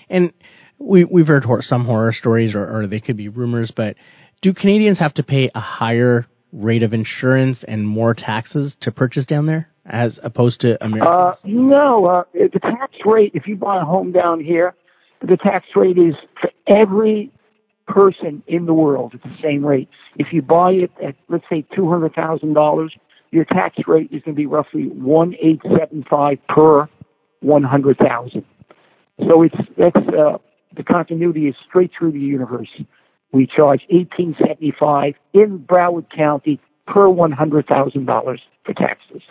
And 0.10 0.34
we, 0.80 1.04
we've 1.04 1.28
heard 1.28 1.46
some 1.62 1.86
horror 1.86 2.14
stories, 2.14 2.56
or, 2.56 2.66
or 2.66 2.88
they 2.88 3.02
could 3.02 3.18
be 3.18 3.28
rumors, 3.28 3.72
but 3.72 3.98
do 4.42 4.54
Canadians 4.54 5.00
have 5.00 5.14
to 5.16 5.24
pay 5.24 5.50
a 5.54 5.60
higher 5.60 6.26
rate 6.54 6.84
of 6.84 6.94
insurance 6.94 7.66
and 7.68 7.86
more 7.86 8.14
taxes 8.14 8.78
to 8.82 8.92
purchase 8.92 9.26
down 9.26 9.46
there? 9.46 9.70
as 9.86 10.20
opposed 10.24 10.62
to 10.62 10.84
Americans? 10.84 11.38
Uh, 11.44 11.48
no, 11.48 12.06
uh, 12.06 12.24
the 12.34 12.60
tax 12.60 12.94
rate, 13.06 13.32
if 13.36 13.48
you 13.48 13.56
buy 13.56 13.78
a 13.82 13.86
home 13.86 14.12
down 14.12 14.40
here, 14.40 14.74
the 15.22 15.38
tax 15.38 15.66
rate 15.76 15.98
is 15.98 16.16
for 16.42 16.50
every 16.68 17.32
person 17.88 18.44
in 18.48 18.66
the 18.66 18.74
world 18.74 19.14
at 19.14 19.24
the 19.24 19.36
same 19.42 19.66
rate. 19.66 19.90
If 20.18 20.34
you 20.34 20.42
buy 20.42 20.72
it 20.72 20.92
at, 21.04 21.16
let's 21.30 21.46
say, 21.50 21.66
$200,000, 21.74 22.90
your 23.32 23.46
tax 23.46 23.78
rate 23.88 24.10
is 24.12 24.24
going 24.24 24.36
to 24.36 24.40
be 24.40 24.46
roughly 24.46 24.88
one 24.88 25.36
eight 25.42 25.62
seven 25.64 26.06
five 26.10 26.40
per 26.48 26.88
one 27.42 27.64
hundred 27.64 27.98
thousand. 27.98 28.46
So 29.28 29.44
it's 29.44 29.56
that's 29.78 30.08
uh, 30.08 30.38
the 30.76 30.84
continuity 30.84 31.48
is 31.48 31.56
straight 31.68 31.92
through 31.98 32.14
the 32.14 32.20
universe. 32.20 32.70
We 33.34 33.46
charge 33.46 33.86
eighteen 33.90 34.36
seventy 34.40 34.74
five 34.80 35.16
in 35.34 35.60
Broward 35.60 36.10
County 36.10 36.62
per 36.88 37.10
one 37.10 37.34
hundred 37.34 37.68
thousand 37.68 38.06
dollars 38.06 38.42
for 38.64 38.74
taxes. 38.74 39.22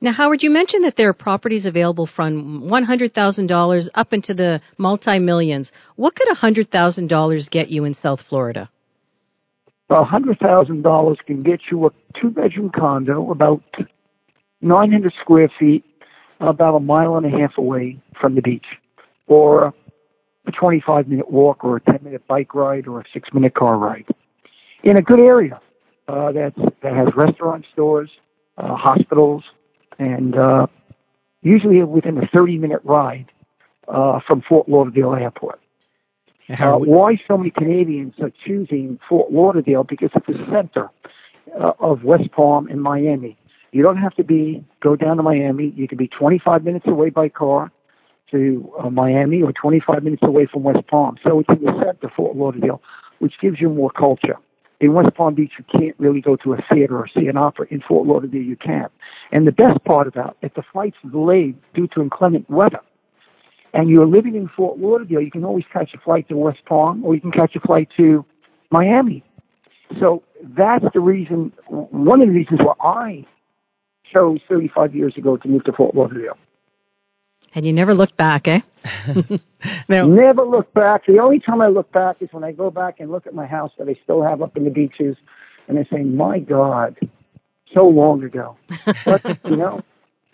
Now, 0.00 0.12
Howard, 0.12 0.44
you 0.44 0.50
mentioned 0.50 0.84
that 0.84 0.96
there 0.96 1.08
are 1.08 1.12
properties 1.14 1.66
available 1.66 2.06
from 2.06 2.62
$100,000 2.62 3.88
up 3.94 4.12
into 4.12 4.32
the 4.32 4.60
multi 4.78 5.18
millions. 5.18 5.72
What 5.96 6.14
could 6.14 6.28
$100,000 6.28 7.50
get 7.50 7.68
you 7.68 7.84
in 7.84 7.94
South 7.94 8.20
Florida? 8.28 8.70
Thousand 9.88 10.82
dollars 10.82 11.16
can 11.26 11.42
get 11.42 11.60
you 11.70 11.86
a 11.86 11.90
two 12.20 12.28
bedroom 12.28 12.70
condo 12.70 13.30
about 13.30 13.62
nine 14.60 14.92
hundred 14.92 15.14
square 15.18 15.50
feet, 15.58 15.82
about 16.40 16.76
a 16.76 16.80
mile 16.80 17.16
and 17.16 17.24
a 17.24 17.30
half 17.30 17.56
away 17.56 17.98
from 18.20 18.34
the 18.34 18.42
beach, 18.42 18.66
or 19.28 19.72
a 20.46 20.52
twenty 20.52 20.82
five 20.86 21.08
minute 21.08 21.30
walk, 21.30 21.64
or 21.64 21.76
a 21.76 21.80
ten 21.80 22.00
minute 22.02 22.26
bike 22.28 22.54
ride, 22.54 22.86
or 22.86 23.00
a 23.00 23.04
six 23.14 23.30
minute 23.32 23.54
car 23.54 23.78
ride, 23.78 24.04
in 24.82 24.98
a 24.98 25.02
good 25.02 25.20
area 25.20 25.58
uh, 26.06 26.32
that 26.32 26.52
has 26.82 27.08
restaurant 27.16 27.64
stores, 27.72 28.10
uh, 28.58 28.76
hospitals, 28.76 29.42
and 29.98 30.36
uh, 30.36 30.66
usually 31.42 31.82
within 31.82 32.18
a 32.18 32.26
thirty 32.26 32.58
minute 32.58 32.80
ride 32.84 33.30
uh, 33.88 34.20
from 34.26 34.42
Fort 34.42 34.68
Lauderdale 34.68 35.14
Airport. 35.14 35.60
Uh, 36.50 36.76
why 36.76 37.20
so 37.28 37.36
many 37.36 37.50
Canadians 37.50 38.14
are 38.22 38.32
choosing 38.44 38.98
Fort 39.06 39.30
Lauderdale? 39.30 39.84
Because 39.84 40.10
it's 40.14 40.26
the 40.26 40.46
center 40.50 40.88
uh, 41.60 41.72
of 41.78 42.04
West 42.04 42.32
Palm 42.32 42.68
and 42.68 42.82
Miami. 42.82 43.36
You 43.72 43.82
don't 43.82 43.98
have 43.98 44.14
to 44.14 44.24
be 44.24 44.64
go 44.80 44.96
down 44.96 45.18
to 45.18 45.22
Miami. 45.22 45.74
You 45.76 45.86
can 45.86 45.98
be 45.98 46.08
25 46.08 46.64
minutes 46.64 46.86
away 46.86 47.10
by 47.10 47.28
car 47.28 47.70
to 48.30 48.72
uh, 48.78 48.90
Miami, 48.90 49.42
or 49.42 49.52
25 49.52 50.02
minutes 50.02 50.22
away 50.22 50.46
from 50.46 50.62
West 50.62 50.86
Palm. 50.86 51.16
So 51.22 51.40
it's 51.40 51.48
in 51.48 51.64
the 51.64 51.72
center, 51.72 52.12
Fort 52.14 52.36
Lauderdale, 52.36 52.82
which 53.18 53.38
gives 53.40 53.60
you 53.60 53.68
more 53.68 53.90
culture. 53.90 54.36
In 54.80 54.92
West 54.94 55.14
Palm 55.14 55.34
Beach, 55.34 55.52
you 55.58 55.64
can't 55.64 55.96
really 55.98 56.20
go 56.20 56.36
to 56.36 56.52
a 56.52 56.64
theater 56.72 56.96
or 56.96 57.08
see 57.08 57.26
an 57.26 57.36
opera. 57.36 57.66
In 57.70 57.80
Fort 57.80 58.06
Lauderdale, 58.06 58.42
you 58.42 58.56
can. 58.56 58.88
And 59.32 59.46
the 59.46 59.52
best 59.52 59.82
part 59.84 60.06
about 60.06 60.36
it, 60.40 60.54
the 60.54 60.62
flights 60.72 60.96
delayed 61.10 61.56
due 61.74 61.88
to 61.88 62.00
inclement 62.00 62.48
weather 62.48 62.80
and 63.74 63.88
you're 63.88 64.06
living 64.06 64.34
in 64.34 64.48
Fort 64.48 64.78
Lauderdale, 64.78 65.20
you 65.20 65.30
can 65.30 65.44
always 65.44 65.64
catch 65.72 65.94
a 65.94 65.98
flight 65.98 66.28
to 66.28 66.36
West 66.36 66.64
Palm 66.66 67.04
or 67.04 67.14
you 67.14 67.20
can 67.20 67.32
catch 67.32 67.54
a 67.56 67.60
flight 67.60 67.88
to 67.96 68.24
Miami. 68.70 69.22
So 69.98 70.22
that's 70.42 70.84
the 70.92 71.00
reason, 71.00 71.52
one 71.68 72.20
of 72.20 72.28
the 72.28 72.34
reasons 72.34 72.60
why 72.60 72.74
I 72.80 73.26
chose 74.12 74.40
35 74.48 74.94
years 74.94 75.16
ago 75.16 75.36
to 75.36 75.48
move 75.48 75.64
to 75.64 75.72
Fort 75.72 75.94
Lauderdale. 75.94 76.38
And 77.54 77.66
you 77.66 77.72
never 77.72 77.94
looked 77.94 78.16
back, 78.16 78.46
eh? 78.46 78.60
now, 79.88 80.06
never 80.06 80.44
look 80.44 80.72
back. 80.74 81.06
The 81.06 81.18
only 81.18 81.40
time 81.40 81.60
I 81.60 81.66
look 81.66 81.90
back 81.92 82.16
is 82.20 82.28
when 82.32 82.44
I 82.44 82.52
go 82.52 82.70
back 82.70 83.00
and 83.00 83.10
look 83.10 83.26
at 83.26 83.34
my 83.34 83.46
house 83.46 83.72
that 83.78 83.88
I 83.88 83.96
still 84.04 84.22
have 84.22 84.42
up 84.42 84.56
in 84.56 84.64
the 84.64 84.70
beaches, 84.70 85.16
and 85.66 85.78
I 85.78 85.84
say, 85.84 86.02
"My 86.02 86.38
God, 86.38 86.96
so 87.74 87.86
long 87.86 88.22
ago." 88.22 88.56
But 89.04 89.24
you 89.44 89.56
know, 89.56 89.82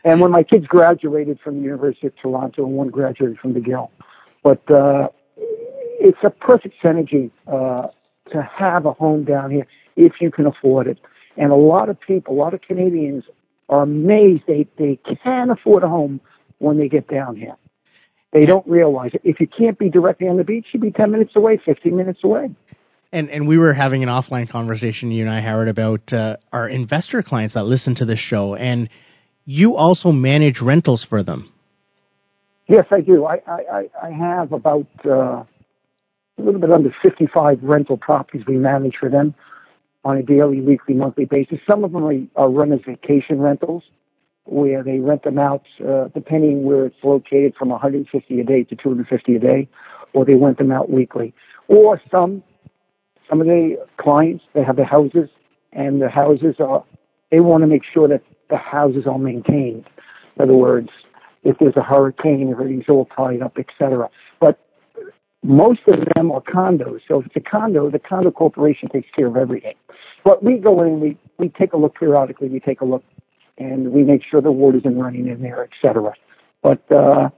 and 0.04 0.20
when 0.20 0.30
my 0.30 0.42
kids 0.42 0.66
graduated 0.66 1.40
from 1.40 1.58
the 1.58 1.62
University 1.62 2.08
of 2.08 2.16
Toronto, 2.16 2.64
and 2.64 2.74
one 2.74 2.88
graduated 2.88 3.38
from 3.38 3.54
McGill. 3.54 3.90
But 4.42 4.70
uh, 4.70 5.08
it's 5.36 6.18
a 6.22 6.30
perfect 6.30 6.74
synergy 6.82 7.30
uh, 7.46 7.88
to 8.30 8.42
have 8.42 8.84
a 8.86 8.92
home 8.92 9.24
down 9.24 9.50
here 9.50 9.66
if 9.96 10.20
you 10.20 10.30
can 10.30 10.46
afford 10.46 10.86
it. 10.86 10.98
And 11.36 11.50
a 11.50 11.56
lot 11.56 11.88
of 11.88 11.98
people, 12.00 12.34
a 12.34 12.38
lot 12.38 12.54
of 12.54 12.60
Canadians 12.60 13.24
are 13.68 13.82
amazed 13.82 14.42
they, 14.46 14.66
they 14.76 14.98
can 15.22 15.50
afford 15.50 15.82
a 15.82 15.88
home 15.88 16.20
when 16.58 16.78
they 16.78 16.88
get 16.88 17.08
down 17.08 17.36
here. 17.36 17.56
They 18.32 18.46
don't 18.46 18.66
realize 18.66 19.12
it. 19.14 19.20
If 19.22 19.38
you 19.38 19.46
can't 19.46 19.78
be 19.78 19.88
directly 19.88 20.26
on 20.26 20.36
the 20.36 20.44
beach, 20.44 20.66
you 20.72 20.80
would 20.80 20.92
be 20.92 20.96
10 20.96 21.10
minutes 21.10 21.36
away, 21.36 21.60
15 21.64 21.96
minutes 21.96 22.20
away. 22.24 22.50
And, 23.12 23.30
and 23.30 23.46
we 23.46 23.58
were 23.58 23.72
having 23.72 24.02
an 24.02 24.08
offline 24.08 24.48
conversation, 24.48 25.12
you 25.12 25.24
and 25.24 25.32
I, 25.32 25.40
Howard, 25.40 25.68
about 25.68 26.12
uh, 26.12 26.36
our 26.52 26.68
investor 26.68 27.22
clients 27.22 27.54
that 27.54 27.64
listen 27.64 27.94
to 27.96 28.04
this 28.04 28.18
show. 28.18 28.56
And 28.56 28.88
you 29.44 29.76
also 29.76 30.10
manage 30.10 30.60
rentals 30.60 31.04
for 31.04 31.22
them. 31.22 31.52
Yes, 32.66 32.86
I 32.90 33.02
do. 33.02 33.24
I, 33.24 33.40
I, 33.46 33.90
I 34.02 34.10
have 34.10 34.52
about 34.52 34.86
uh, 35.04 35.10
a 35.10 35.46
little 36.38 36.60
bit 36.60 36.72
under 36.72 36.92
55 37.02 37.62
rental 37.62 37.96
properties 37.96 38.44
we 38.48 38.56
manage 38.56 38.96
for 38.98 39.08
them 39.08 39.34
on 40.04 40.16
a 40.16 40.22
daily, 40.22 40.60
weekly, 40.60 40.94
monthly 40.94 41.24
basis. 41.24 41.58
Some 41.68 41.84
of 41.84 41.92
them 41.92 42.04
are, 42.04 42.42
are 42.42 42.50
run 42.50 42.72
as 42.72 42.80
vacation 42.84 43.40
rentals 43.40 43.84
where 44.46 44.82
they 44.82 44.98
rent 44.98 45.22
them 45.22 45.38
out 45.38 45.64
uh, 45.86 46.08
depending 46.14 46.64
where 46.64 46.86
it's 46.86 47.02
located 47.02 47.54
from 47.58 47.70
150 47.70 48.40
a 48.40 48.44
day 48.44 48.64
to 48.64 48.76
250 48.76 49.36
a 49.36 49.38
day, 49.38 49.68
or 50.12 50.24
they 50.24 50.34
rent 50.34 50.58
them 50.58 50.70
out 50.70 50.90
weekly. 50.90 51.32
Or 51.68 52.00
some, 52.10 52.42
some 53.28 53.40
of 53.40 53.46
the 53.46 53.76
clients, 53.96 54.44
they 54.54 54.62
have 54.62 54.76
the 54.76 54.84
houses 54.84 55.30
and 55.72 56.00
the 56.00 56.08
houses 56.08 56.56
are, 56.60 56.84
they 57.30 57.40
want 57.40 57.62
to 57.62 57.66
make 57.66 57.82
sure 57.84 58.06
that 58.08 58.22
the 58.50 58.56
houses 58.56 59.06
are 59.06 59.18
maintained. 59.18 59.86
In 60.36 60.42
other 60.42 60.54
words, 60.54 60.90
if 61.42 61.58
there's 61.58 61.76
a 61.76 61.82
hurricane, 61.82 62.50
everything's 62.50 62.88
all 62.88 63.06
tied 63.06 63.42
up, 63.42 63.58
etc. 63.58 64.08
But 64.40 64.58
most 65.42 65.80
of 65.86 66.00
them 66.14 66.30
are 66.32 66.40
condos. 66.40 67.00
So 67.06 67.20
if 67.20 67.26
it's 67.26 67.36
a 67.36 67.40
condo, 67.40 67.90
the 67.90 67.98
condo 67.98 68.30
corporation 68.30 68.88
takes 68.88 69.08
care 69.14 69.26
of 69.26 69.36
everything. 69.36 69.74
But 70.24 70.42
we 70.42 70.58
go 70.58 70.82
in, 70.82 71.00
we, 71.00 71.18
we 71.38 71.50
take 71.50 71.72
a 71.72 71.76
look 71.76 71.96
periodically, 71.96 72.48
we 72.48 72.60
take 72.60 72.80
a 72.80 72.84
look 72.84 73.04
and 73.58 73.92
we 73.92 74.02
make 74.02 74.22
sure 74.24 74.40
the 74.40 74.52
water 74.52 74.78
isn't 74.78 74.98
running 74.98 75.26
in 75.28 75.42
there, 75.42 75.62
etc. 75.64 76.12
But, 76.62 76.90
uh, 76.90 77.30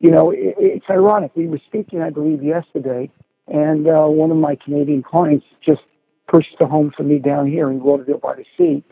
you 0.00 0.10
know, 0.10 0.30
it, 0.30 0.54
it's 0.58 0.86
ironic. 0.90 1.32
We 1.34 1.46
were 1.46 1.60
speaking, 1.66 2.02
I 2.02 2.10
believe, 2.10 2.42
yesterday, 2.42 3.10
and 3.48 3.86
uh, 3.86 4.06
one 4.06 4.30
of 4.30 4.36
my 4.36 4.56
Canadian 4.56 5.02
clients 5.02 5.46
just 5.64 5.82
purchased 6.26 6.56
a 6.60 6.66
home 6.66 6.92
for 6.96 7.02
me 7.02 7.18
down 7.18 7.46
here 7.46 7.70
in 7.70 7.82
Lauderdale 7.82 8.18
by 8.18 8.34
the 8.34 8.44
Sea, 8.56 8.82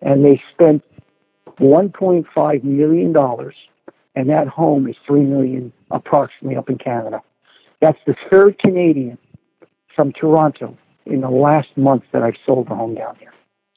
and 0.00 0.24
they 0.24 0.42
spent 0.52 0.82
$1.5 1.58 2.64
million, 2.64 3.52
and 4.14 4.30
that 4.30 4.48
home 4.48 4.88
is 4.88 4.96
3 5.06 5.20
million 5.20 5.72
approximately 5.90 6.56
up 6.56 6.70
in 6.70 6.78
Canada. 6.78 7.20
That's 7.80 7.98
the 8.06 8.16
third 8.30 8.58
Canadian 8.58 9.18
from 9.94 10.12
Toronto 10.12 10.76
in 11.06 11.20
the 11.20 11.30
last 11.30 11.68
month 11.76 12.04
that 12.12 12.22
I've 12.22 12.36
sold 12.46 12.68
a 12.70 12.74
home 12.74 12.94
down 12.94 13.16
here. 13.16 13.33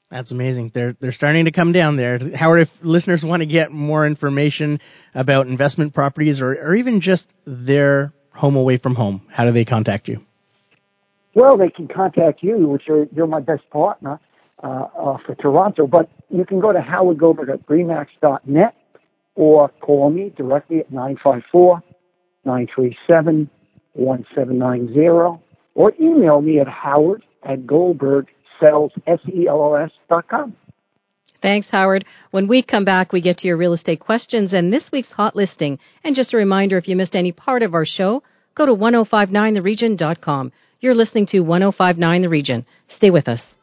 That's 0.10 0.32
amazing. 0.32 0.72
They're 0.74 0.94
they're 1.00 1.12
starting 1.12 1.46
to 1.46 1.52
come 1.52 1.74
down 1.74 1.98
there. 1.98 2.18
Howard, 2.34 2.62
if 2.62 2.70
listeners 2.82 3.24
want 3.26 3.42
to 3.42 3.46
get 3.46 3.72
more 3.72 4.08
information 4.08 4.80
about 5.14 5.48
investment 5.48 5.94
properties 5.94 6.40
or, 6.40 6.54
or 6.54 6.76
even 6.76 7.02
just 7.02 7.28
their 7.46 8.14
home 8.32 8.56
away 8.56 8.78
from 8.78 8.96
home, 8.96 9.22
how 9.30 9.44
do 9.44 9.52
they 9.52 9.66
contact 9.66 10.08
you? 10.08 10.22
Well, 11.36 11.58
they 11.58 11.70
can 11.70 11.88
contact 11.88 12.42
you, 12.42 12.58
which 12.68 12.88
are 12.90 13.06
you're 13.14 13.28
my 13.28 13.42
best 13.42 13.70
partner 13.70 14.20
uh, 14.64 14.88
uh, 14.98 15.18
for 15.26 15.36
Toronto. 15.36 15.88
But 15.88 16.10
you 16.30 16.46
can 16.46 16.62
go 16.62 16.72
to 16.72 16.82
Howard 16.82 17.20
Goldberg 17.20 17.50
at 17.50 17.68
remax.net 17.68 18.76
or 19.36 19.70
call 19.82 20.10
me 20.10 20.34
directly 20.36 20.80
at 20.80 20.92
954 20.92 21.84
937 22.46 23.50
1790 23.94 25.42
or 25.76 25.94
email 26.00 26.42
me 26.42 26.60
at 26.60 26.68
howard 26.68 27.24
at 27.48 27.66
goldbergsells, 27.66 28.92
S-E-L-L-S 29.08 29.92
dot 30.10 30.28
com. 30.28 30.56
Thanks, 31.42 31.70
Howard. 31.70 32.06
When 32.32 32.48
we 32.48 32.64
come 32.64 32.84
back, 32.84 33.14
we 33.14 33.22
get 33.22 33.40
to 33.40 33.48
your 33.48 33.58
real 33.58 33.74
estate 33.74 34.00
questions 34.00 34.54
and 34.54 34.74
this 34.74 34.92
week's 34.92 35.12
hot 35.12 35.36
listing. 35.36 35.80
And 36.04 36.16
just 36.16 36.34
a 36.34 36.38
reminder, 36.38 36.78
if 36.78 36.88
you 36.88 36.96
missed 36.96 37.16
any 37.16 37.32
part 37.32 37.62
of 37.62 37.74
our 37.74 37.86
show, 37.86 38.24
go 38.56 38.66
to 38.66 38.74
1059theregion.com. 38.74 40.52
You're 40.80 40.96
listening 40.96 41.28
to 41.28 41.40
1059 41.42 42.22
The 42.22 42.30
Region. 42.30 42.66
Stay 42.88 43.12
with 43.12 43.28
us. 43.28 43.57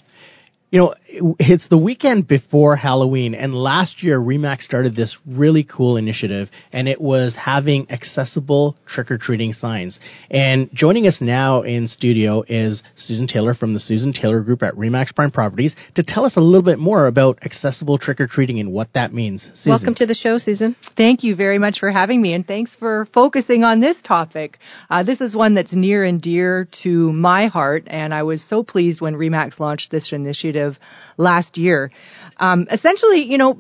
You 0.72 0.80
know, 0.80 0.96
it's 1.14 1.68
the 1.68 1.78
weekend 1.78 2.28
before 2.28 2.76
Halloween, 2.76 3.36
and 3.36 3.54
last 3.54 4.02
year 4.02 4.20
Remax 4.20 4.64
started 4.64 4.96
this 4.96 5.16
really 5.28 5.64
cool 5.64 5.98
initiative, 5.98 6.50
and 6.72 6.88
it 6.88 7.00
was 7.00 7.36
having 7.36 7.90
accessible 7.92 8.76
trick 8.88 9.12
or 9.12 9.20
treating 9.20 9.54
signs. 9.54 10.00
And 10.32 10.72
joining 10.74 11.06
us 11.06 11.22
now 11.22 11.62
in 11.62 11.88
studio 11.88 12.44
is 12.48 12.82
Susan 12.96 13.28
Taylor 13.28 13.54
from 13.54 13.76
the 13.76 13.80
Susan 13.80 14.12
Taylor 14.12 14.42
Group 14.42 14.64
at 14.64 14.74
Remax 14.74 15.14
Prime 15.14 15.30
Properties 15.30 15.76
to 15.96 16.04
tell 16.04 16.26
us 16.26 16.36
a 16.36 16.42
little 16.42 16.64
bit 16.64 16.80
more 16.80 17.06
about 17.06 17.40
accessible 17.44 18.00
trick 18.00 18.20
or 18.20 18.26
treating 18.26 18.60
and 18.60 18.72
what 18.72 18.92
that 18.94 19.14
means. 19.14 19.44
Susan. 19.54 19.70
Welcome 19.70 19.96
to 19.96 20.08
the 20.08 20.16
show, 20.16 20.38
Susan. 20.38 20.76
Thank 20.98 21.24
you 21.24 21.36
very 21.36 21.60
much 21.60 21.80
for 21.80 21.92
having 21.92 22.22
me, 22.22 22.34
and 22.34 22.46
thanks 22.46 22.74
for 22.74 23.06
focusing 23.14 23.64
on 23.64 23.82
this 23.82 24.02
topic. 24.02 24.58
Uh, 24.90 25.04
this 25.04 25.22
is 25.22 25.36
one 25.36 25.54
that's 25.54 25.74
near 25.74 26.04
and 26.04 26.20
dear 26.20 26.68
to 26.84 27.14
my 27.14 27.48
heart, 27.48 27.84
and 27.86 28.16
I 28.16 28.24
was 28.24 28.44
so 28.44 28.64
pleased 28.64 29.00
when 29.00 29.14
Remax 29.14 29.60
launched 29.60 29.92
this 29.92 30.12
initiative 30.12 30.80
last 31.18 31.58
year. 31.58 31.92
Um, 32.38 32.68
essentially, 32.72 33.24
you 33.24 33.38
know, 33.38 33.58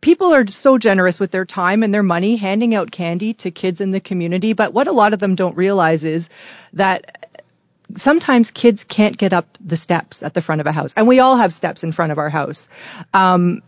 people 0.00 0.34
are 0.34 0.46
so 0.46 0.78
generous 0.78 1.18
with 1.18 1.30
their 1.30 1.44
time 1.44 1.82
and 1.82 1.92
their 1.92 2.02
money 2.02 2.36
handing 2.36 2.74
out 2.74 2.90
candy 2.90 3.34
to 3.34 3.50
kids 3.50 3.80
in 3.80 3.90
the 3.90 4.00
community, 4.00 4.52
but 4.52 4.72
what 4.72 4.86
a 4.86 4.92
lot 4.92 5.14
of 5.14 5.20
them 5.20 5.34
don't 5.34 5.56
realize 5.56 6.04
is 6.04 6.28
that 6.74 7.28
sometimes 7.96 8.50
kids 8.50 8.84
can't 8.88 9.16
get 9.16 9.32
up 9.32 9.46
the 9.64 9.76
steps 9.76 10.22
at 10.22 10.34
the 10.34 10.42
front 10.42 10.60
of 10.60 10.66
a 10.66 10.72
house, 10.72 10.92
and 10.96 11.08
we 11.08 11.20
all 11.20 11.36
have 11.36 11.52
steps 11.52 11.82
in 11.82 11.92
front 11.92 12.12
of 12.12 12.18
our 12.18 12.30
house. 12.30 12.66
Um, 13.12 13.62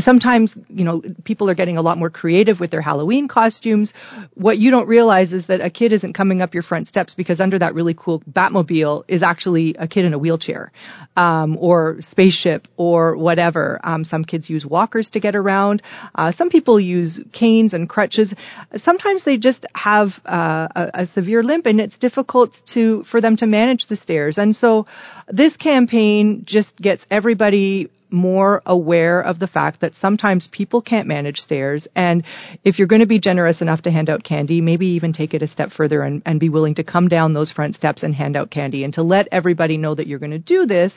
sometimes, 0.00 0.54
you 0.68 0.84
know, 0.84 1.02
people 1.24 1.48
are 1.48 1.54
getting 1.54 1.78
a 1.78 1.82
lot 1.82 1.96
more 1.96 2.10
creative 2.10 2.60
with 2.60 2.70
their 2.70 2.82
Halloween 2.82 3.28
costumes. 3.28 3.92
What 4.34 4.58
you 4.58 4.70
don't 4.70 4.88
realize 4.88 5.32
is 5.32 5.46
that 5.46 5.60
a 5.60 5.70
kid 5.70 5.92
isn't 5.92 6.12
coming 6.12 6.42
up 6.42 6.54
your 6.54 6.62
front 6.62 6.86
steps 6.88 7.14
because 7.14 7.40
under 7.40 7.58
that 7.58 7.74
really 7.74 7.94
cool 7.94 8.20
Batmobile 8.30 9.04
is 9.08 9.22
actually 9.22 9.74
a 9.78 9.88
kid 9.88 10.04
in 10.04 10.12
a 10.12 10.18
wheelchair, 10.18 10.70
um, 11.16 11.56
or 11.58 11.96
spaceship 12.00 12.68
or 12.76 13.16
whatever. 13.16 13.80
Um, 13.82 14.04
some 14.04 14.24
kids 14.24 14.50
use 14.50 14.66
walkers 14.66 15.10
to 15.10 15.20
get 15.20 15.34
around. 15.34 15.82
Uh, 16.14 16.32
some 16.32 16.50
people 16.50 16.78
use 16.78 17.20
canes 17.32 17.72
and 17.72 17.88
crutches. 17.88 18.34
Sometimes 18.76 19.24
they 19.24 19.38
just 19.38 19.64
have 19.74 20.10
uh, 20.26 20.68
a, 20.74 20.90
a 20.94 21.06
severe 21.06 21.42
limp 21.42 21.66
and 21.66 21.80
it's 21.80 21.98
difficult 21.98 22.56
to, 22.74 23.04
for 23.04 23.20
them 23.20 23.36
to 23.38 23.46
manage 23.46 23.86
the 23.86 23.96
stairs. 23.96 24.36
And 24.36 24.54
so 24.54 24.86
this 25.28 25.56
campaign 25.56 26.42
just 26.44 26.76
gets 26.76 27.06
everybody 27.10 27.90
more 28.10 28.62
aware 28.66 29.20
of 29.20 29.38
the 29.38 29.46
fact 29.46 29.80
that 29.80 29.94
sometimes 29.94 30.48
people 30.50 30.82
can't 30.82 31.08
manage 31.08 31.38
stairs. 31.38 31.86
And 31.94 32.24
if 32.64 32.78
you're 32.78 32.88
going 32.88 33.00
to 33.00 33.06
be 33.06 33.20
generous 33.20 33.60
enough 33.60 33.82
to 33.82 33.90
hand 33.90 34.10
out 34.10 34.24
candy, 34.24 34.60
maybe 34.60 34.86
even 34.88 35.12
take 35.12 35.34
it 35.34 35.42
a 35.42 35.48
step 35.48 35.70
further 35.72 36.02
and, 36.02 36.22
and 36.24 36.40
be 36.40 36.48
willing 36.48 36.76
to 36.76 36.84
come 36.84 37.08
down 37.08 37.34
those 37.34 37.52
front 37.52 37.74
steps 37.74 38.02
and 38.02 38.14
hand 38.14 38.36
out 38.36 38.50
candy 38.50 38.84
and 38.84 38.94
to 38.94 39.02
let 39.02 39.28
everybody 39.32 39.76
know 39.76 39.94
that 39.94 40.06
you're 40.06 40.18
going 40.18 40.30
to 40.30 40.38
do 40.38 40.66
this 40.66 40.94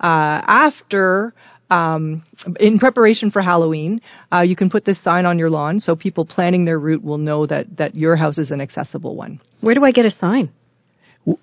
uh, 0.00 0.40
after 0.46 1.34
um, 1.70 2.22
in 2.60 2.78
preparation 2.78 3.30
for 3.30 3.40
Halloween, 3.40 4.02
uh, 4.30 4.40
you 4.40 4.56
can 4.56 4.68
put 4.68 4.84
this 4.84 5.02
sign 5.02 5.24
on 5.24 5.38
your 5.38 5.48
lawn 5.48 5.80
so 5.80 5.96
people 5.96 6.26
planning 6.26 6.66
their 6.66 6.78
route 6.78 7.02
will 7.02 7.18
know 7.18 7.46
that 7.46 7.78
that 7.78 7.96
your 7.96 8.14
house 8.14 8.36
is 8.36 8.50
an 8.50 8.60
accessible 8.60 9.16
one. 9.16 9.40
Where 9.60 9.74
do 9.74 9.82
I 9.82 9.92
get 9.92 10.04
a 10.04 10.10
sign? 10.10 10.50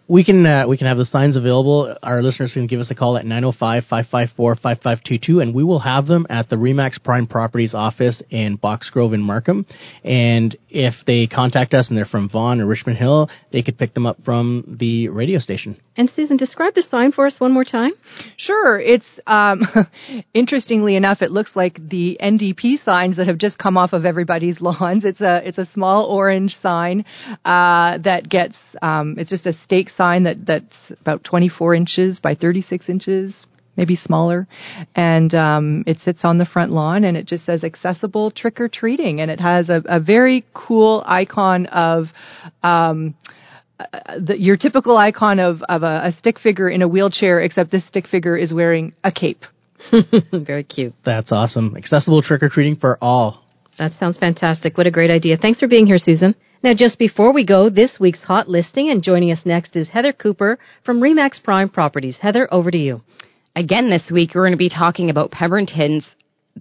We 0.07 0.23
can 0.25 0.45
uh, 0.45 0.67
we 0.67 0.77
can 0.77 0.85
have 0.87 0.97
the 0.97 1.05
signs 1.05 1.37
available. 1.37 1.95
Our 2.03 2.21
listeners 2.21 2.53
can 2.53 2.67
give 2.67 2.81
us 2.81 2.91
a 2.91 2.95
call 2.95 3.17
at 3.17 3.25
905-554-5522 3.25 5.41
and 5.41 5.55
we 5.55 5.63
will 5.63 5.79
have 5.79 6.05
them 6.05 6.27
at 6.29 6.49
the 6.49 6.57
Remax 6.57 7.01
Prime 7.01 7.27
Properties 7.27 7.73
office 7.73 8.21
in 8.29 8.57
Boxgrove 8.57 9.13
in 9.13 9.21
Markham. 9.21 9.65
And 10.03 10.57
if 10.69 11.05
they 11.05 11.27
contact 11.27 11.73
us 11.73 11.87
and 11.87 11.97
they're 11.97 12.03
from 12.05 12.27
Vaughan 12.29 12.59
or 12.59 12.65
Richmond 12.65 12.97
Hill, 12.97 13.29
they 13.51 13.61
could 13.61 13.77
pick 13.77 13.93
them 13.93 14.05
up 14.05 14.21
from 14.23 14.77
the 14.79 15.07
radio 15.09 15.39
station. 15.39 15.79
And 15.95 16.09
Susan, 16.09 16.37
describe 16.37 16.75
the 16.75 16.81
sign 16.81 17.11
for 17.11 17.25
us 17.25 17.41
one 17.41 17.51
more 17.51 17.65
time. 17.65 17.91
Sure. 18.37 18.79
It's 18.79 19.05
um, 19.27 19.63
interestingly 20.33 20.95
enough, 20.95 21.21
it 21.21 21.29
looks 21.29 21.57
like 21.57 21.77
the 21.89 22.17
NDP 22.21 22.81
signs 22.83 23.17
that 23.17 23.27
have 23.27 23.37
just 23.37 23.57
come 23.57 23.77
off 23.77 23.91
of 23.93 24.05
everybody's 24.05 24.61
lawns. 24.61 25.03
It's 25.03 25.21
a 25.21 25.41
it's 25.45 25.57
a 25.57 25.65
small 25.65 26.05
orange 26.05 26.57
sign 26.61 27.03
uh, 27.43 27.97
that 27.99 28.29
gets 28.29 28.57
um, 28.81 29.15
it's 29.17 29.29
just 29.29 29.45
a 29.45 29.51
stake 29.69 29.89
sign 29.91 30.23
that 30.23 30.47
that's 30.47 30.75
about 30.99 31.23
24 31.23 31.75
inches 31.75 32.19
by 32.19 32.33
36 32.33 32.89
inches, 32.89 33.45
maybe 33.77 33.95
smaller, 33.95 34.47
and 34.95 35.31
um, 35.35 35.83
it 35.85 35.99
sits 35.99 36.25
on 36.25 36.39
the 36.39 36.45
front 36.45 36.71
lawn 36.71 37.03
and 37.03 37.15
it 37.15 37.27
just 37.27 37.45
says 37.45 37.63
accessible 37.63 38.31
trick 38.31 38.59
or 38.59 38.67
treating, 38.67 39.21
and 39.21 39.29
it 39.29 39.39
has 39.39 39.69
a, 39.69 39.83
a 39.85 39.99
very 39.99 40.43
cool 40.53 41.03
icon 41.05 41.67
of. 41.67 42.07
Um, 42.63 43.13
uh, 43.79 44.19
the, 44.19 44.37
your 44.37 44.57
typical 44.57 44.97
icon 44.97 45.39
of, 45.39 45.61
of 45.69 45.83
a, 45.83 46.01
a 46.07 46.11
stick 46.11 46.37
figure 46.37 46.67
in 46.67 46.81
a 46.81 46.87
wheelchair, 46.87 47.39
except 47.39 47.71
this 47.71 47.85
stick 47.87 48.07
figure 48.07 48.35
is 48.35 48.53
wearing 48.53 48.91
a 49.05 49.11
cape. 49.11 49.45
Very 50.33 50.65
cute. 50.65 50.93
That's 51.05 51.31
awesome. 51.31 51.77
Accessible 51.77 52.21
trick 52.21 52.43
or 52.43 52.49
treating 52.49 52.75
for 52.75 52.97
all. 53.01 53.45
That 53.77 53.93
sounds 53.93 54.17
fantastic. 54.17 54.77
What 54.77 54.85
a 54.85 54.91
great 54.91 55.11
idea. 55.11 55.37
Thanks 55.37 55.61
for 55.61 55.69
being 55.69 55.87
here, 55.87 55.97
Susan. 55.97 56.35
Now, 56.61 56.73
just 56.73 56.99
before 56.99 57.31
we 57.31 57.45
go, 57.45 57.69
this 57.69 58.01
week's 58.01 58.21
hot 58.21 58.49
listing, 58.49 58.89
and 58.89 59.01
joining 59.01 59.31
us 59.31 59.45
next 59.45 59.77
is 59.77 59.87
Heather 59.87 60.11
Cooper 60.11 60.59
from 60.83 60.99
Remax 60.99 61.41
Prime 61.41 61.69
Properties. 61.69 62.19
Heather, 62.19 62.53
over 62.53 62.69
to 62.69 62.77
you. 62.77 63.01
Again, 63.55 63.89
this 63.89 64.11
week, 64.11 64.31
we're 64.35 64.41
going 64.41 64.51
to 64.51 64.57
be 64.57 64.67
talking 64.67 65.09
about 65.09 65.31
Pemberton's 65.31 66.05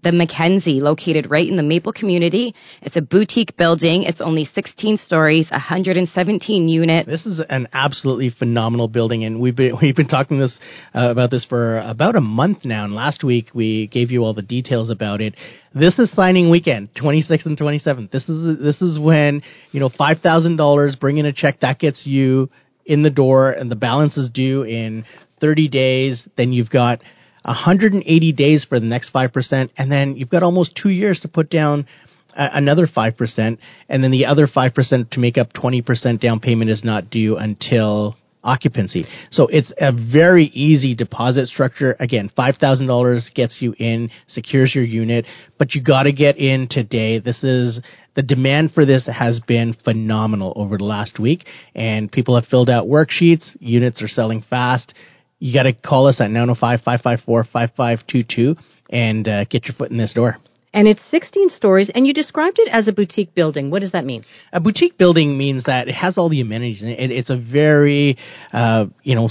the 0.02 0.12
Mackenzie, 0.12 0.80
located 0.80 1.30
right 1.30 1.46
in 1.46 1.56
the 1.56 1.62
Maple 1.62 1.92
community. 1.92 2.54
It's 2.82 2.96
a 2.96 3.02
boutique 3.02 3.56
building. 3.56 4.04
It's 4.04 4.20
only 4.20 4.44
16 4.44 4.96
stories, 4.96 5.50
117 5.50 6.68
units. 6.68 7.08
This 7.08 7.26
is 7.26 7.40
an 7.40 7.68
absolutely 7.72 8.30
phenomenal 8.30 8.88
building, 8.88 9.24
and 9.24 9.40
we've 9.40 9.56
been 9.56 9.76
we've 9.82 9.96
been 9.96 10.08
talking 10.08 10.38
this 10.38 10.58
uh, 10.94 11.10
about 11.10 11.30
this 11.30 11.44
for 11.44 11.78
about 11.78 12.16
a 12.16 12.20
month 12.20 12.64
now. 12.64 12.84
And 12.84 12.94
last 12.94 13.24
week 13.24 13.50
we 13.54 13.86
gave 13.86 14.10
you 14.10 14.24
all 14.24 14.34
the 14.34 14.42
details 14.42 14.90
about 14.90 15.20
it. 15.20 15.34
This 15.74 15.98
is 15.98 16.10
signing 16.10 16.50
weekend, 16.50 16.94
26th 16.94 17.46
and 17.46 17.58
27th. 17.58 18.10
This 18.10 18.28
is 18.28 18.58
this 18.58 18.82
is 18.82 18.98
when 18.98 19.42
you 19.70 19.80
know 19.80 19.88
five 19.88 20.20
thousand 20.20 20.56
dollars, 20.56 20.96
bring 20.96 21.18
in 21.18 21.26
a 21.26 21.32
check 21.32 21.60
that 21.60 21.78
gets 21.78 22.06
you 22.06 22.50
in 22.84 23.02
the 23.02 23.10
door, 23.10 23.50
and 23.50 23.70
the 23.70 23.76
balance 23.76 24.16
is 24.16 24.30
due 24.30 24.62
in 24.62 25.04
30 25.40 25.68
days. 25.68 26.26
Then 26.36 26.52
you've 26.52 26.70
got 26.70 27.00
180 27.48 28.32
days 28.32 28.64
for 28.64 28.78
the 28.78 28.86
next 28.86 29.12
5%, 29.12 29.70
and 29.76 29.90
then 29.90 30.16
you've 30.16 30.30
got 30.30 30.42
almost 30.42 30.76
two 30.76 30.90
years 30.90 31.20
to 31.20 31.28
put 31.28 31.50
down 31.50 31.86
another 32.34 32.86
5%, 32.86 33.58
and 33.88 34.04
then 34.04 34.10
the 34.10 34.26
other 34.26 34.46
5% 34.46 35.10
to 35.10 35.20
make 35.20 35.38
up 35.38 35.52
20% 35.52 36.20
down 36.20 36.40
payment 36.40 36.70
is 36.70 36.84
not 36.84 37.10
due 37.10 37.36
until 37.36 38.16
occupancy. 38.44 39.06
So 39.30 39.46
it's 39.46 39.72
a 39.78 39.92
very 39.92 40.44
easy 40.44 40.94
deposit 40.94 41.46
structure. 41.46 41.96
Again, 41.98 42.30
$5,000 42.36 43.34
gets 43.34 43.60
you 43.60 43.74
in, 43.78 44.10
secures 44.26 44.74
your 44.74 44.84
unit, 44.84 45.26
but 45.58 45.74
you 45.74 45.82
got 45.82 46.04
to 46.04 46.12
get 46.12 46.36
in 46.36 46.68
today. 46.68 47.18
This 47.18 47.42
is 47.42 47.80
the 48.14 48.22
demand 48.22 48.72
for 48.72 48.84
this 48.84 49.06
has 49.06 49.40
been 49.40 49.72
phenomenal 49.72 50.52
over 50.54 50.78
the 50.78 50.84
last 50.84 51.18
week 51.18 51.46
and 51.74 52.10
people 52.10 52.36
have 52.36 52.46
filled 52.46 52.70
out 52.70 52.86
worksheets. 52.86 53.56
Units 53.60 54.02
are 54.02 54.08
selling 54.08 54.42
fast 54.42 54.94
you 55.38 55.54
got 55.54 55.64
to 55.64 55.72
call 55.72 56.06
us 56.06 56.20
at 56.20 56.30
905-554-5522 56.30 58.56
and 58.90 59.28
uh, 59.28 59.44
get 59.44 59.66
your 59.66 59.74
foot 59.74 59.90
in 59.90 59.96
this 59.96 60.14
door. 60.14 60.36
And 60.72 60.86
it's 60.86 61.02
16 61.10 61.48
stories, 61.48 61.90
and 61.94 62.06
you 62.06 62.12
described 62.12 62.58
it 62.58 62.68
as 62.68 62.88
a 62.88 62.92
boutique 62.92 63.34
building. 63.34 63.70
What 63.70 63.80
does 63.80 63.92
that 63.92 64.04
mean? 64.04 64.24
A 64.52 64.60
boutique 64.60 64.98
building 64.98 65.38
means 65.38 65.64
that 65.64 65.88
it 65.88 65.94
has 65.94 66.18
all 66.18 66.28
the 66.28 66.42
amenities. 66.42 66.82
It, 66.82 67.10
it's 67.10 67.30
a 67.30 67.38
very, 67.38 68.18
uh, 68.52 68.86
you 69.02 69.14
know, 69.14 69.30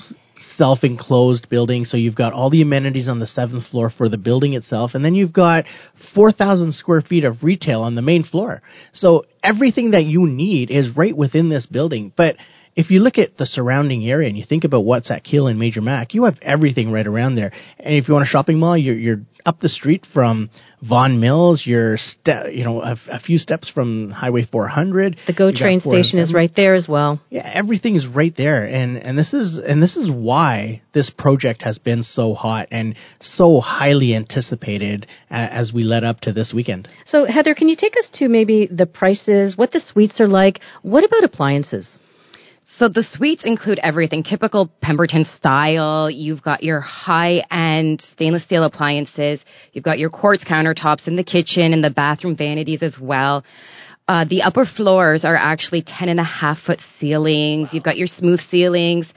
self-enclosed 0.55 1.47
building. 1.47 1.85
So 1.85 1.95
you've 1.95 2.15
got 2.15 2.33
all 2.33 2.49
the 2.49 2.63
amenities 2.63 3.07
on 3.07 3.19
the 3.19 3.27
seventh 3.27 3.67
floor 3.67 3.91
for 3.91 4.09
the 4.09 4.17
building 4.17 4.53
itself, 4.53 4.95
and 4.95 5.05
then 5.05 5.13
you've 5.13 5.33
got 5.33 5.65
4,000 6.15 6.73
square 6.73 7.01
feet 7.01 7.23
of 7.23 7.43
retail 7.43 7.81
on 7.81 7.93
the 7.93 8.01
main 8.01 8.23
floor. 8.23 8.63
So 8.91 9.25
everything 9.43 9.91
that 9.91 10.05
you 10.05 10.25
need 10.25 10.71
is 10.71 10.95
right 10.95 11.15
within 11.15 11.49
this 11.49 11.67
building. 11.67 12.11
But 12.15 12.37
if 12.77 12.91
you 12.91 12.99
look 12.99 13.17
at 13.17 13.37
the 13.37 13.45
surrounding 13.47 14.07
area 14.07 14.29
and 14.29 14.37
you 14.37 14.45
think 14.45 14.63
about 14.63 14.85
what's 14.85 15.09
at 15.09 15.23
Keele 15.23 15.47
and 15.47 15.57
Major 15.57 15.81
Mac, 15.81 16.13
you 16.13 16.25
have 16.25 16.37
everything 16.43 16.91
right 16.91 17.07
around 17.07 17.33
there. 17.33 17.51
And 17.79 17.95
if 17.95 18.07
you 18.07 18.13
want 18.13 18.23
a 18.23 18.27
shopping 18.27 18.59
mall, 18.59 18.77
you're, 18.77 18.95
you're 18.95 19.21
up 19.47 19.59
the 19.59 19.67
street 19.67 20.05
from 20.13 20.51
Vaughan 20.83 21.19
Mills. 21.19 21.63
You're, 21.65 21.97
ste- 21.97 22.51
you 22.51 22.63
know, 22.63 22.83
a, 22.83 22.95
a, 23.09 23.19
few 23.19 23.39
steps 23.39 23.67
from 23.67 24.11
Highway 24.11 24.43
400. 24.43 25.17
The 25.25 25.33
GO 25.33 25.51
train 25.51 25.79
station 25.79 26.19
is 26.19 26.31
right 26.31 26.51
there 26.55 26.75
as 26.75 26.87
well. 26.87 27.19
Yeah, 27.31 27.49
everything 27.51 27.95
is 27.95 28.05
right 28.05 28.35
there. 28.37 28.65
And, 28.65 28.97
and 28.97 29.17
this 29.17 29.33
is, 29.33 29.57
and 29.57 29.81
this 29.81 29.97
is 29.97 30.11
why 30.11 30.83
this 30.93 31.09
project 31.09 31.63
has 31.63 31.79
been 31.79 32.03
so 32.03 32.35
hot 32.35 32.67
and 32.69 32.95
so 33.19 33.59
highly 33.59 34.13
anticipated 34.13 35.07
as 35.31 35.73
we 35.73 35.81
led 35.81 36.03
up 36.03 36.19
to 36.21 36.31
this 36.31 36.53
weekend. 36.53 36.89
So 37.05 37.25
Heather, 37.25 37.55
can 37.55 37.69
you 37.69 37.75
take 37.75 37.97
us 37.97 38.07
to 38.19 38.29
maybe 38.29 38.67
the 38.67 38.85
prices, 38.85 39.57
what 39.57 39.71
the 39.71 39.79
suites 39.79 40.21
are 40.21 40.27
like? 40.27 40.59
What 40.83 41.03
about 41.03 41.23
appliances? 41.23 41.89
So 42.77 42.87
the 42.87 43.01
suites 43.01 43.43
include 43.43 43.79
everything, 43.79 44.21
typical 44.21 44.69
Pemberton 44.81 45.25
style. 45.25 46.11
You've 46.11 46.43
got 46.43 46.61
your 46.61 46.79
high 46.79 47.41
end 47.49 48.01
stainless 48.01 48.43
steel 48.43 48.63
appliances. 48.63 49.43
You've 49.73 49.83
got 49.83 49.97
your 49.97 50.11
quartz 50.11 50.43
countertops 50.43 51.07
in 51.07 51.15
the 51.15 51.23
kitchen 51.23 51.73
and 51.73 51.83
the 51.83 51.89
bathroom 51.89 52.37
vanities 52.37 52.83
as 52.83 52.99
well. 52.99 53.43
Uh, 54.07 54.25
the 54.25 54.43
upper 54.43 54.63
floors 54.63 55.25
are 55.25 55.35
actually 55.35 55.81
10 55.81 56.09
and 56.09 56.19
a 56.19 56.23
half 56.23 56.59
foot 56.59 56.79
ceilings. 56.99 57.73
You've 57.73 57.83
got 57.83 57.97
your 57.97 58.05
smooth 58.05 58.41
ceilings. 58.41 59.11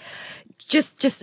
Just, 0.67 0.99
just 0.99 1.23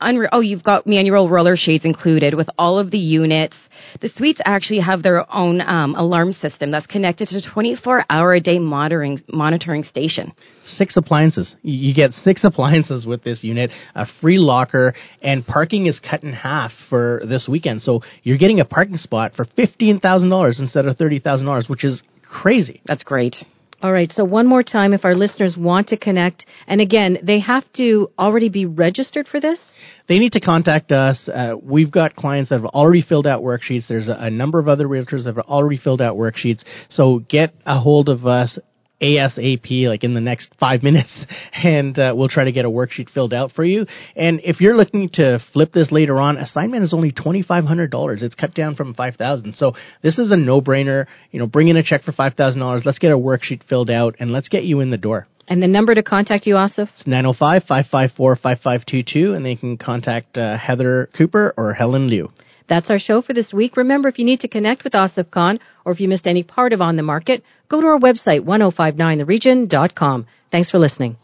unreal. 0.00 0.28
Oh, 0.32 0.40
you've 0.40 0.62
got 0.62 0.86
manual 0.86 1.28
roller 1.28 1.56
shades 1.56 1.84
included 1.84 2.34
with 2.34 2.48
all 2.58 2.78
of 2.78 2.90
the 2.90 2.98
units. 2.98 3.56
The 4.00 4.08
suites 4.08 4.40
actually 4.44 4.80
have 4.80 5.02
their 5.02 5.24
own 5.34 5.60
um, 5.60 5.94
alarm 5.94 6.32
system 6.32 6.70
that's 6.70 6.86
connected 6.86 7.28
to 7.28 7.38
a 7.38 7.42
24 7.42 8.04
hour 8.08 8.34
a 8.34 8.40
day 8.40 8.58
monitoring 8.58 9.22
monitoring 9.28 9.84
station. 9.84 10.32
Six 10.64 10.96
appliances. 10.96 11.56
You 11.62 11.94
get 11.94 12.12
six 12.12 12.44
appliances 12.50 13.06
with 13.06 13.22
this 13.22 13.42
unit, 13.42 13.70
a 13.94 14.06
free 14.06 14.38
locker, 14.38 14.94
and 15.22 15.46
parking 15.46 15.86
is 15.86 16.00
cut 16.00 16.22
in 16.22 16.32
half 16.32 16.72
for 16.88 17.22
this 17.24 17.48
weekend. 17.48 17.82
So 17.82 18.02
you're 18.22 18.38
getting 18.38 18.60
a 18.60 18.64
parking 18.64 18.98
spot 18.98 19.34
for 19.34 19.44
$15,000 19.44 20.60
instead 20.60 20.86
of 20.86 20.96
$30,000, 20.96 21.68
which 21.68 21.84
is 21.84 22.02
crazy. 22.22 22.80
That's 22.86 23.04
great. 23.04 23.36
All 23.82 23.92
right. 23.92 24.10
So 24.10 24.24
one 24.24 24.46
more 24.46 24.62
time, 24.62 24.94
if 24.94 25.04
our 25.04 25.14
listeners 25.14 25.56
want 25.56 25.88
to 25.88 25.98
connect, 25.98 26.46
and 26.66 26.80
again, 26.80 27.18
they 27.22 27.40
have 27.40 27.70
to 27.74 28.10
already 28.18 28.48
be 28.48 28.64
registered 28.64 29.28
for 29.28 29.38
this. 29.38 29.60
They 30.08 30.18
need 30.18 30.32
to 30.32 30.40
contact 30.40 30.92
us. 30.92 31.28
Uh, 31.28 31.54
we've 31.60 31.90
got 31.90 32.14
clients 32.14 32.50
that 32.50 32.60
have 32.60 32.66
already 32.66 33.02
filled 33.02 33.26
out 33.26 33.42
worksheets. 33.42 33.88
There's 33.88 34.08
a, 34.08 34.14
a 34.14 34.30
number 34.30 34.58
of 34.58 34.68
other 34.68 34.86
realtors 34.86 35.24
that 35.24 35.36
have 35.36 35.46
already 35.46 35.78
filled 35.78 36.00
out 36.00 36.16
worksheets. 36.16 36.64
So 36.88 37.20
get 37.20 37.52
a 37.64 37.78
hold 37.78 38.08
of 38.08 38.26
us 38.26 38.58
ASAP, 39.00 39.88
like 39.88 40.04
in 40.04 40.14
the 40.14 40.20
next 40.20 40.52
five 40.58 40.82
minutes, 40.82 41.26
and 41.52 41.98
uh, 41.98 42.14
we'll 42.16 42.28
try 42.28 42.44
to 42.44 42.52
get 42.52 42.64
a 42.64 42.70
worksheet 42.70 43.10
filled 43.10 43.34
out 43.34 43.52
for 43.52 43.64
you. 43.64 43.86
And 44.14 44.40
if 44.44 44.60
you're 44.60 44.74
looking 44.74 45.10
to 45.10 45.40
flip 45.52 45.72
this 45.72 45.92
later 45.92 46.18
on, 46.18 46.38
assignment 46.38 46.82
is 46.82 46.94
only 46.94 47.12
twenty 47.12 47.42
five 47.42 47.64
hundred 47.64 47.90
dollars. 47.90 48.22
It's 48.22 48.34
cut 48.34 48.54
down 48.54 48.74
from 48.74 48.94
five 48.94 49.16
thousand. 49.16 49.54
So 49.54 49.74
this 50.02 50.18
is 50.18 50.32
a 50.32 50.36
no 50.36 50.60
brainer. 50.60 51.06
You 51.30 51.40
know, 51.40 51.46
bring 51.46 51.68
in 51.68 51.76
a 51.76 51.82
check 51.82 52.02
for 52.02 52.12
five 52.12 52.34
thousand 52.34 52.60
dollars. 52.60 52.82
Let's 52.84 52.98
get 52.98 53.12
a 53.12 53.18
worksheet 53.18 53.64
filled 53.64 53.90
out, 53.90 54.16
and 54.18 54.30
let's 54.30 54.48
get 54.48 54.64
you 54.64 54.80
in 54.80 54.90
the 54.90 54.98
door. 54.98 55.26
And 55.48 55.62
the 55.62 55.68
number 55.68 55.94
to 55.94 56.02
contact 56.02 56.46
you, 56.46 56.54
Asif? 56.54 56.88
It's 56.94 57.04
905-554-5522, 57.04 59.36
and 59.36 59.46
they 59.46 59.54
can 59.54 59.76
contact 59.76 60.36
uh, 60.36 60.58
Heather 60.58 61.08
Cooper 61.16 61.54
or 61.56 61.72
Helen 61.72 62.08
Liu. 62.08 62.32
That's 62.68 62.90
our 62.90 62.98
show 62.98 63.22
for 63.22 63.32
this 63.32 63.52
week. 63.52 63.76
Remember, 63.76 64.08
if 64.08 64.18
you 64.18 64.24
need 64.24 64.40
to 64.40 64.48
connect 64.48 64.82
with 64.84 64.94
Asif 64.94 65.30
Khan 65.30 65.60
or 65.84 65.92
if 65.92 66.00
you 66.00 66.08
missed 66.08 66.26
any 66.26 66.42
part 66.42 66.72
of 66.72 66.80
On 66.80 66.96
the 66.96 67.02
Market, 67.02 67.44
go 67.68 67.78
to 67.80 67.86
our 67.86 67.98
website, 67.98 68.40
1059theregion.com. 68.40 70.26
Thanks 70.50 70.70
for 70.70 70.78
listening. 70.78 71.16